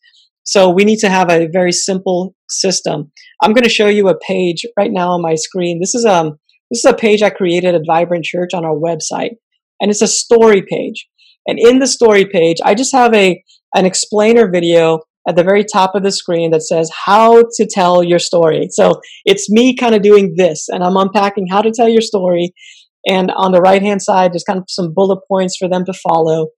So 0.48 0.70
we 0.70 0.84
need 0.84 0.98
to 1.00 1.10
have 1.10 1.30
a 1.30 1.46
very 1.52 1.72
simple 1.72 2.34
system. 2.48 3.12
I'm 3.42 3.52
going 3.52 3.64
to 3.64 3.68
show 3.68 3.88
you 3.88 4.08
a 4.08 4.18
page 4.18 4.64
right 4.78 4.90
now 4.90 5.10
on 5.10 5.20
my 5.20 5.34
screen. 5.34 5.78
This 5.78 5.94
is 5.94 6.06
um 6.06 6.38
this 6.70 6.78
is 6.78 6.90
a 6.90 6.94
page 6.94 7.20
I 7.22 7.28
created 7.28 7.74
at 7.74 7.82
Vibrant 7.86 8.24
Church 8.24 8.54
on 8.54 8.64
our 8.64 8.74
website 8.74 9.32
and 9.78 9.90
it's 9.90 10.00
a 10.00 10.08
story 10.08 10.62
page. 10.62 11.06
And 11.46 11.58
in 11.58 11.80
the 11.80 11.86
story 11.86 12.24
page, 12.24 12.56
I 12.64 12.74
just 12.74 12.94
have 12.94 13.12
a 13.12 13.44
an 13.74 13.84
explainer 13.84 14.50
video 14.50 15.00
at 15.28 15.36
the 15.36 15.44
very 15.44 15.64
top 15.70 15.94
of 15.94 16.02
the 16.02 16.10
screen 16.10 16.50
that 16.52 16.62
says 16.62 16.90
how 17.04 17.42
to 17.42 17.68
tell 17.70 18.02
your 18.02 18.18
story. 18.18 18.68
So 18.70 19.02
it's 19.26 19.50
me 19.50 19.76
kind 19.76 19.94
of 19.94 20.00
doing 20.00 20.32
this 20.38 20.66
and 20.70 20.82
I'm 20.82 20.96
unpacking 20.96 21.48
how 21.50 21.60
to 21.60 21.72
tell 21.76 21.90
your 21.90 22.00
story. 22.00 22.54
And 23.08 23.30
on 23.30 23.52
the 23.52 23.60
right 23.60 23.80
hand 23.80 24.02
side, 24.02 24.32
there's 24.32 24.44
kind 24.44 24.58
of 24.58 24.66
some 24.68 24.92
bullet 24.94 25.20
points 25.26 25.56
for 25.56 25.68
them 25.68 25.84
to 25.86 25.92
follow. 25.94 26.48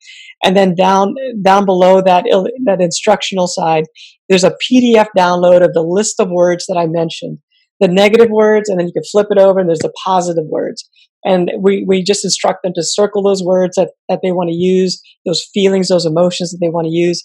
And 0.45 0.57
then 0.57 0.75
down 0.75 1.15
down 1.43 1.65
below 1.65 2.03
that 2.03 2.25
that 2.65 2.81
instructional 2.81 3.47
side, 3.47 3.85
there's 4.29 4.45
a 4.45 4.57
PDF 4.71 5.07
download 5.17 5.65
of 5.65 5.73
the 5.75 5.85
list 5.87 6.19
of 6.19 6.29
words 6.31 6.67
that 6.67 6.77
I 6.77 6.87
mentioned, 6.87 7.39
the 7.79 7.89
negative 7.89 8.31
words, 8.31 8.69
and 8.69 8.79
then 8.79 8.87
you 8.89 8.93
can 8.93 9.05
flip 9.11 9.29
it 9.31 9.39
over 9.39 9.61
and 9.61 9.69
there's 9.69 9.79
the 9.79 9.93
positive 10.05 10.45
words. 10.49 10.89
And 11.25 11.51
we, 11.61 11.85
we 11.87 12.03
just 12.03 12.25
instruct 12.25 12.63
them 12.63 12.73
to 12.75 12.83
circle 12.83 13.23
those 13.23 13.43
words 13.45 13.77
that, 13.77 13.91
that 14.09 14.21
they 14.23 14.33
want 14.33 14.49
to 14.49 14.57
use 14.57 15.01
those 15.27 15.47
feelings 15.53 15.89
those 15.89 16.07
emotions 16.07 16.51
that 16.51 16.59
they 16.63 16.71
want 16.71 16.87
to 16.87 16.93
use. 16.93 17.23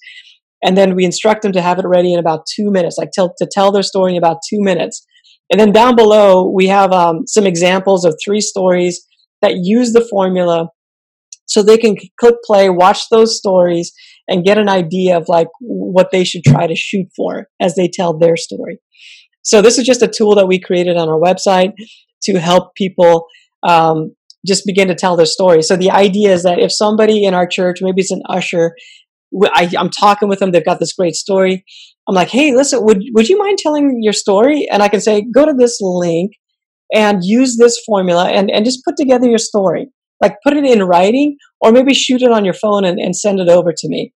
And 0.62 0.78
then 0.78 0.96
we 0.96 1.06
instruct 1.06 1.42
them 1.42 1.54
to 1.54 1.62
have 1.62 1.80
it 1.80 1.86
ready 1.88 2.14
in 2.14 2.20
about 2.20 2.46
two 2.54 2.70
minutes 2.72 2.98
like 2.98 3.12
tell, 3.12 3.34
to 3.38 3.48
tell 3.50 3.72
their 3.72 3.84
story 3.84 4.12
in 4.12 4.18
about 4.18 4.38
two 4.48 4.60
minutes. 4.62 5.06
And 5.50 5.60
then 5.60 5.72
down 5.72 5.96
below 5.96 6.52
we 6.54 6.68
have 6.68 6.92
um, 6.92 7.26
some 7.26 7.48
examples 7.48 8.04
of 8.04 8.20
three 8.24 8.42
stories 8.42 9.06
that 9.46 9.60
use 9.62 9.94
the 9.94 10.06
formula 10.10 10.68
so 11.46 11.62
they 11.62 11.78
can 11.78 11.96
click 12.20 12.36
play 12.44 12.70
watch 12.70 13.04
those 13.10 13.38
stories 13.38 13.92
and 14.28 14.44
get 14.44 14.58
an 14.58 14.68
idea 14.68 15.16
of 15.16 15.26
like 15.28 15.48
what 15.60 16.10
they 16.12 16.24
should 16.24 16.44
try 16.44 16.66
to 16.68 16.76
shoot 16.76 17.08
for 17.16 17.48
as 17.62 17.76
they 17.76 17.88
tell 17.88 18.18
their 18.18 18.36
story 18.36 18.80
so 19.46 19.62
this 19.62 19.78
is 19.78 19.86
just 19.86 20.02
a 20.02 20.08
tool 20.08 20.36
that 20.36 20.48
we 20.48 20.60
created 20.60 20.98
on 20.98 21.08
our 21.08 21.20
website 21.20 21.74
to 22.24 22.40
help 22.40 22.74
people 22.76 23.28
um, 23.68 24.16
just 24.46 24.66
begin 24.66 24.88
to 24.88 24.96
tell 24.96 25.16
their 25.16 25.26
story. 25.26 25.62
So 25.62 25.76
the 25.76 25.92
idea 25.92 26.34
is 26.34 26.44
that 26.44 26.60
if 26.60 26.72
somebody 26.72 27.24
in 27.24 27.34
our 27.34 27.48
church, 27.48 27.80
maybe 27.82 28.02
it's 28.02 28.12
an 28.12 28.24
usher, 28.28 28.76
I, 29.54 29.72
am 29.78 29.90
talking 29.90 30.30
with 30.30 30.40
them, 30.40 30.52
they've 30.52 30.66
got 30.66 30.80
this 30.80 30.94
great 30.94 31.14
story. 31.14 31.64
I'm 32.08 32.16
like, 32.16 32.30
hey, 32.30 32.56
listen, 32.56 32.84
would 32.84 33.04
would 33.14 33.30
you 33.30 33.38
mind 33.38 33.58
telling 33.58 34.00
your 34.02 34.14
story? 34.14 34.68
And 34.72 34.84
I 34.84 34.88
can 34.88 35.02
say, 35.02 35.26
go 35.34 35.46
to 35.46 35.54
this 35.58 35.80
link 35.82 36.32
and 36.94 37.20
use 37.24 37.58
this 37.58 37.82
formula 37.86 38.30
and, 38.30 38.50
and 38.52 38.66
just 38.66 38.84
put 38.86 38.96
together 38.98 39.28
your 39.28 39.38
story. 39.38 39.88
Like 40.22 40.38
put 40.44 40.56
it 40.56 40.66
in 40.66 40.84
writing 40.84 41.38
or 41.60 41.72
maybe 41.72 41.94
shoot 41.94 42.22
it 42.22 42.32
on 42.32 42.46
your 42.46 42.54
phone 42.54 42.86
and, 42.86 43.00
and 43.00 43.16
send 43.16 43.40
it 43.40 43.50
over 43.50 43.74
to 43.76 43.90
me. 43.90 44.14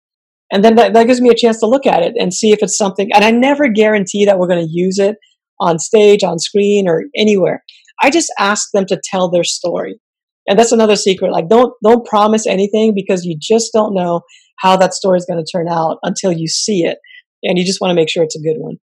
And 0.52 0.64
then 0.64 0.76
that, 0.76 0.94
that 0.94 1.08
gives 1.08 1.22
me 1.22 1.30
a 1.30 1.36
chance 1.36 1.60
to 1.60 1.68
look 1.68 1.86
at 1.86 2.02
it 2.02 2.14
and 2.18 2.34
see 2.34 2.52
if 2.52 2.60
it's 2.64 2.78
something. 2.78 3.10
And 3.14 3.24
I 3.24 3.32
never 3.32 3.68
guarantee 3.68 4.26
that 4.26 4.40
we're 4.40 4.48
going 4.48 4.66
to 4.66 4.72
use 4.72 4.98
it 4.98 5.18
on 5.60 5.78
stage, 5.78 6.24
on 6.24 6.40
screen, 6.40 6.88
or 6.88 7.04
anywhere. 7.16 7.64
I 8.02 8.10
just 8.10 8.32
ask 8.40 8.70
them 8.74 8.86
to 8.88 9.02
tell 9.04 9.30
their 9.30 9.44
story. 9.44 10.00
And 10.48 10.58
that's 10.58 10.72
another 10.72 10.96
secret. 10.96 11.32
Like 11.32 11.48
don't 11.48 11.74
don't 11.84 12.06
promise 12.06 12.48
anything 12.48 12.94
because 12.96 13.24
you 13.24 13.38
just 13.40 13.72
don't 13.72 13.94
know 13.94 14.22
how 14.58 14.76
that 14.78 14.94
story 14.94 15.18
is 15.18 15.26
going 15.26 15.44
to 15.44 15.52
turn 15.52 15.68
out 15.70 15.98
until 16.02 16.32
you 16.32 16.48
see 16.48 16.84
it, 16.84 16.98
and 17.44 17.58
you 17.58 17.66
just 17.66 17.80
want 17.80 17.92
to 17.92 17.96
make 17.96 18.10
sure 18.10 18.24
it's 18.24 18.36
a 18.36 18.42
good 18.42 18.58
one. 18.58 18.78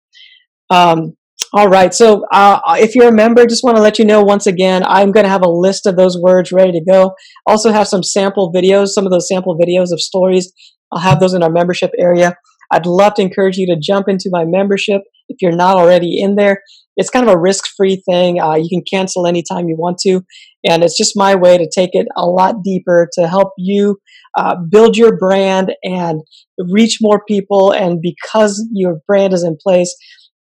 Um, 0.69 1.13
all 1.56 1.70
right. 1.70 1.94
So 1.94 2.26
uh, 2.32 2.60
if 2.78 2.96
you're 2.96 3.08
a 3.08 3.15
member, 3.15 3.46
just 3.46 3.63
want 3.63 3.78
to 3.78 3.82
let 3.82 3.98
you 3.98 4.06
know 4.06 4.22
once 4.24 4.46
again, 4.46 4.84
I'm 4.86 5.12
going 5.12 5.24
to 5.24 5.30
have 5.30 5.44
a 5.44 5.50
list 5.50 5.86
of 5.86 5.96
those 5.96 6.18
words 6.22 6.52
ready 6.52 6.74
to 6.74 6.84
go. 6.84 7.15
Also 7.48 7.72
have 7.72 7.88
some 7.88 8.04
sample 8.04 8.52
videos, 8.54 8.89
some 8.89 9.06
of 9.06 9.12
those 9.12 9.28
sample 9.28 9.58
videos 9.58 9.91
of 9.91 10.02
stories. 10.02 10.52
I'll 10.91 11.02
have 11.02 11.20
those 11.20 11.34
in 11.34 11.44
our 11.44 11.50
membership 11.50 11.91
area. 11.98 12.36
I'd 12.72 12.86
love 12.86 13.13
to 13.15 13.22
encourage 13.22 13.58
you 13.58 13.68
to 13.68 13.80
jump 13.80 14.10
into 14.10 14.30
my 14.32 14.44
membership 14.46 15.02
if 15.30 15.38
you're 15.41 15.56
not 15.56 15.78
already 15.78 16.22
in 16.22 16.36
there 16.36 16.62
it's 16.98 17.10
kind 17.10 17.28
of 17.28 17.34
a 17.34 17.39
risk 17.39 17.65
free 17.76 18.02
thing. 18.10 18.39
Uh, 18.39 18.56
you 18.56 18.70
can 18.70 18.84
cancel 18.89 19.28
anytime 19.28 19.68
you 19.68 19.76
want 19.78 19.98
to. 20.00 20.22
And 20.68 20.84
it's 20.84 20.98
just 20.98 21.18
my 21.18 21.36
way 21.36 21.58
to 21.58 21.70
take 21.74 21.91
it 21.94 22.08
a 22.15 22.26
lot 22.26 22.63
deeper 22.63 23.10
to 23.13 23.28
help 23.28 23.50
you 23.58 23.98
uh, 24.38 24.56
build 24.70 24.98
your 24.98 25.18
brand 25.18 25.74
and 25.84 26.22
reach 26.58 26.98
more 27.02 27.24
people. 27.28 27.72
And 27.72 28.02
because 28.02 28.65
your 28.72 29.02
brand 29.08 29.34
is 29.34 29.44
in 29.44 29.58
place, 29.62 29.96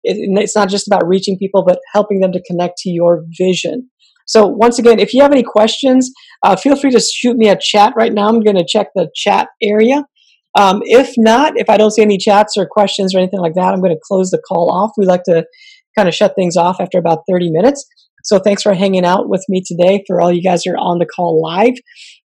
it, 0.05 0.17
it's 0.43 0.57
not 0.57 0.69
just 0.69 0.87
about 0.87 1.07
reaching 1.07 1.39
people, 1.39 1.65
but 1.65 1.79
helping 1.93 2.21
them 2.21 2.33
to 2.33 2.43
connect 2.43 2.79
to 2.79 2.91
your 2.91 3.25
vision. 3.39 3.91
So 4.27 4.47
once 4.47 4.79
again, 4.79 4.99
if 4.99 5.13
you 5.13 5.23
have 5.23 5.33
any 5.33 5.43
questions, 5.43 6.11
uh, 6.43 6.57
feel 6.57 6.77
free 6.77 6.91
to 6.93 7.01
shoot 7.01 7.37
me 7.37 7.49
a 7.49 7.59
chat 7.61 7.93
right 7.97 8.13
now. 8.13 8.29
I'm 8.29 8.41
going 8.41 8.57
to 8.57 8.67
check 8.67 8.89
the 8.95 9.09
chat 9.15 9.49
area. 9.63 10.05
Um, 10.59 10.81
if 10.85 11.15
not, 11.17 11.55
if 11.57 11.69
I 11.71 11.77
don't 11.77 11.91
see 11.91 12.03
any 12.03 12.19
chats 12.19 12.57
or 12.57 12.67
questions 12.71 13.15
or 13.15 13.19
anything 13.19 13.41
like 13.41 13.55
that, 13.55 13.73
I'm 13.73 13.81
going 13.81 13.95
to 13.95 14.01
close 14.07 14.31
the 14.31 14.43
call 14.47 14.71
off. 14.71 14.93
We 14.97 15.07
like 15.07 15.25
to 15.25 15.45
kind 15.97 16.09
of 16.09 16.15
shut 16.15 16.35
things 16.37 16.57
off 16.57 16.77
after 16.81 16.99
about 16.99 17.21
30 17.29 17.51
minutes. 17.51 17.87
So 18.25 18.39
thanks 18.39 18.63
for 18.63 18.75
hanging 18.75 19.05
out 19.05 19.29
with 19.29 19.45
me 19.49 19.63
today 19.67 20.05
for 20.07 20.21
all 20.21 20.33
you 20.33 20.43
guys 20.43 20.63
who 20.65 20.73
are 20.73 20.77
on 20.77 20.99
the 20.99 21.07
call 21.07 21.43
live. 21.43 21.75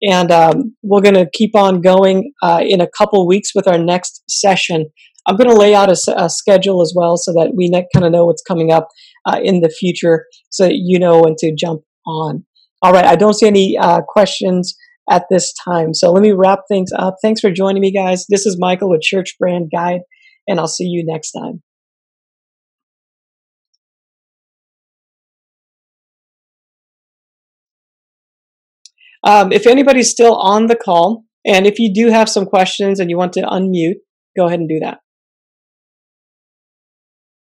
And 0.02 0.32
um, 0.32 0.76
we're 0.84 1.02
going 1.02 1.16
to 1.16 1.30
keep 1.34 1.56
on 1.56 1.82
going 1.82 2.32
uh, 2.44 2.62
in 2.62 2.82
a 2.82 2.88
couple 2.98 3.26
weeks 3.28 3.52
with 3.56 3.68
our 3.68 3.80
next 3.80 4.24
session. 4.30 4.88
I'm 5.28 5.36
going 5.36 5.50
to 5.50 5.56
lay 5.56 5.76
out 5.76 5.90
a, 5.90 5.98
a, 6.16 6.30
schedule 6.30 6.82
as 6.82 6.94
well 6.96 7.18
so 7.18 7.34
that 7.34 7.52
we 7.56 7.70
kind 7.94 8.06
of 8.06 8.14
know 8.14 8.26
what's 8.26 8.42
coming 8.42 8.72
up 8.72 8.88
uh, 9.26 9.40
in 9.44 9.60
the 9.60 9.70
future 9.70 10.26
so 10.50 10.66
that 10.66 10.76
you 10.76 11.00
know 11.00 11.20
when 11.22 11.36
to 11.40 11.54
jump 11.54 11.82
on. 12.08 12.46
All 12.82 12.94
right, 12.94 13.06
I 13.06 13.16
don't 13.16 13.34
see 13.34 13.48
any 13.48 13.78
uh, 13.78 14.02
questions 14.08 14.76
at 15.10 15.26
this 15.30 15.54
time. 15.66 15.94
So 15.94 16.12
let 16.12 16.22
me 16.22 16.32
wrap 16.32 16.60
things 16.70 16.92
up. 16.98 17.16
Thanks 17.22 17.42
for 17.42 17.52
joining 17.52 17.82
me, 17.82 17.92
guys. 17.92 18.26
This 18.30 18.46
is 18.46 18.58
Michael 18.60 18.90
with 18.90 19.02
Church 19.02 19.36
Brand 19.40 19.70
Guide, 19.76 20.02
and 20.48 20.60
I'll 20.60 20.68
see 20.68 20.86
you 20.86 21.04
next 21.06 21.32
time. 21.32 21.62
Um, 29.24 29.52
if 29.52 29.68
anybody's 29.68 30.10
still 30.10 30.36
on 30.36 30.68
the 30.68 30.76
call, 30.76 31.26
and 31.46 31.66
if 31.66 31.80
you 31.80 31.94
do 31.94 32.12
have 32.12 32.30
some 32.30 32.46
questions 32.46 33.00
and 33.00 33.10
you 33.10 33.18
want 33.18 33.34
to 33.34 33.42
unmute, 33.42 33.96
go 34.38 34.46
ahead 34.46 34.60
and 34.60 34.70
do 34.70 34.80
that. 34.80 35.00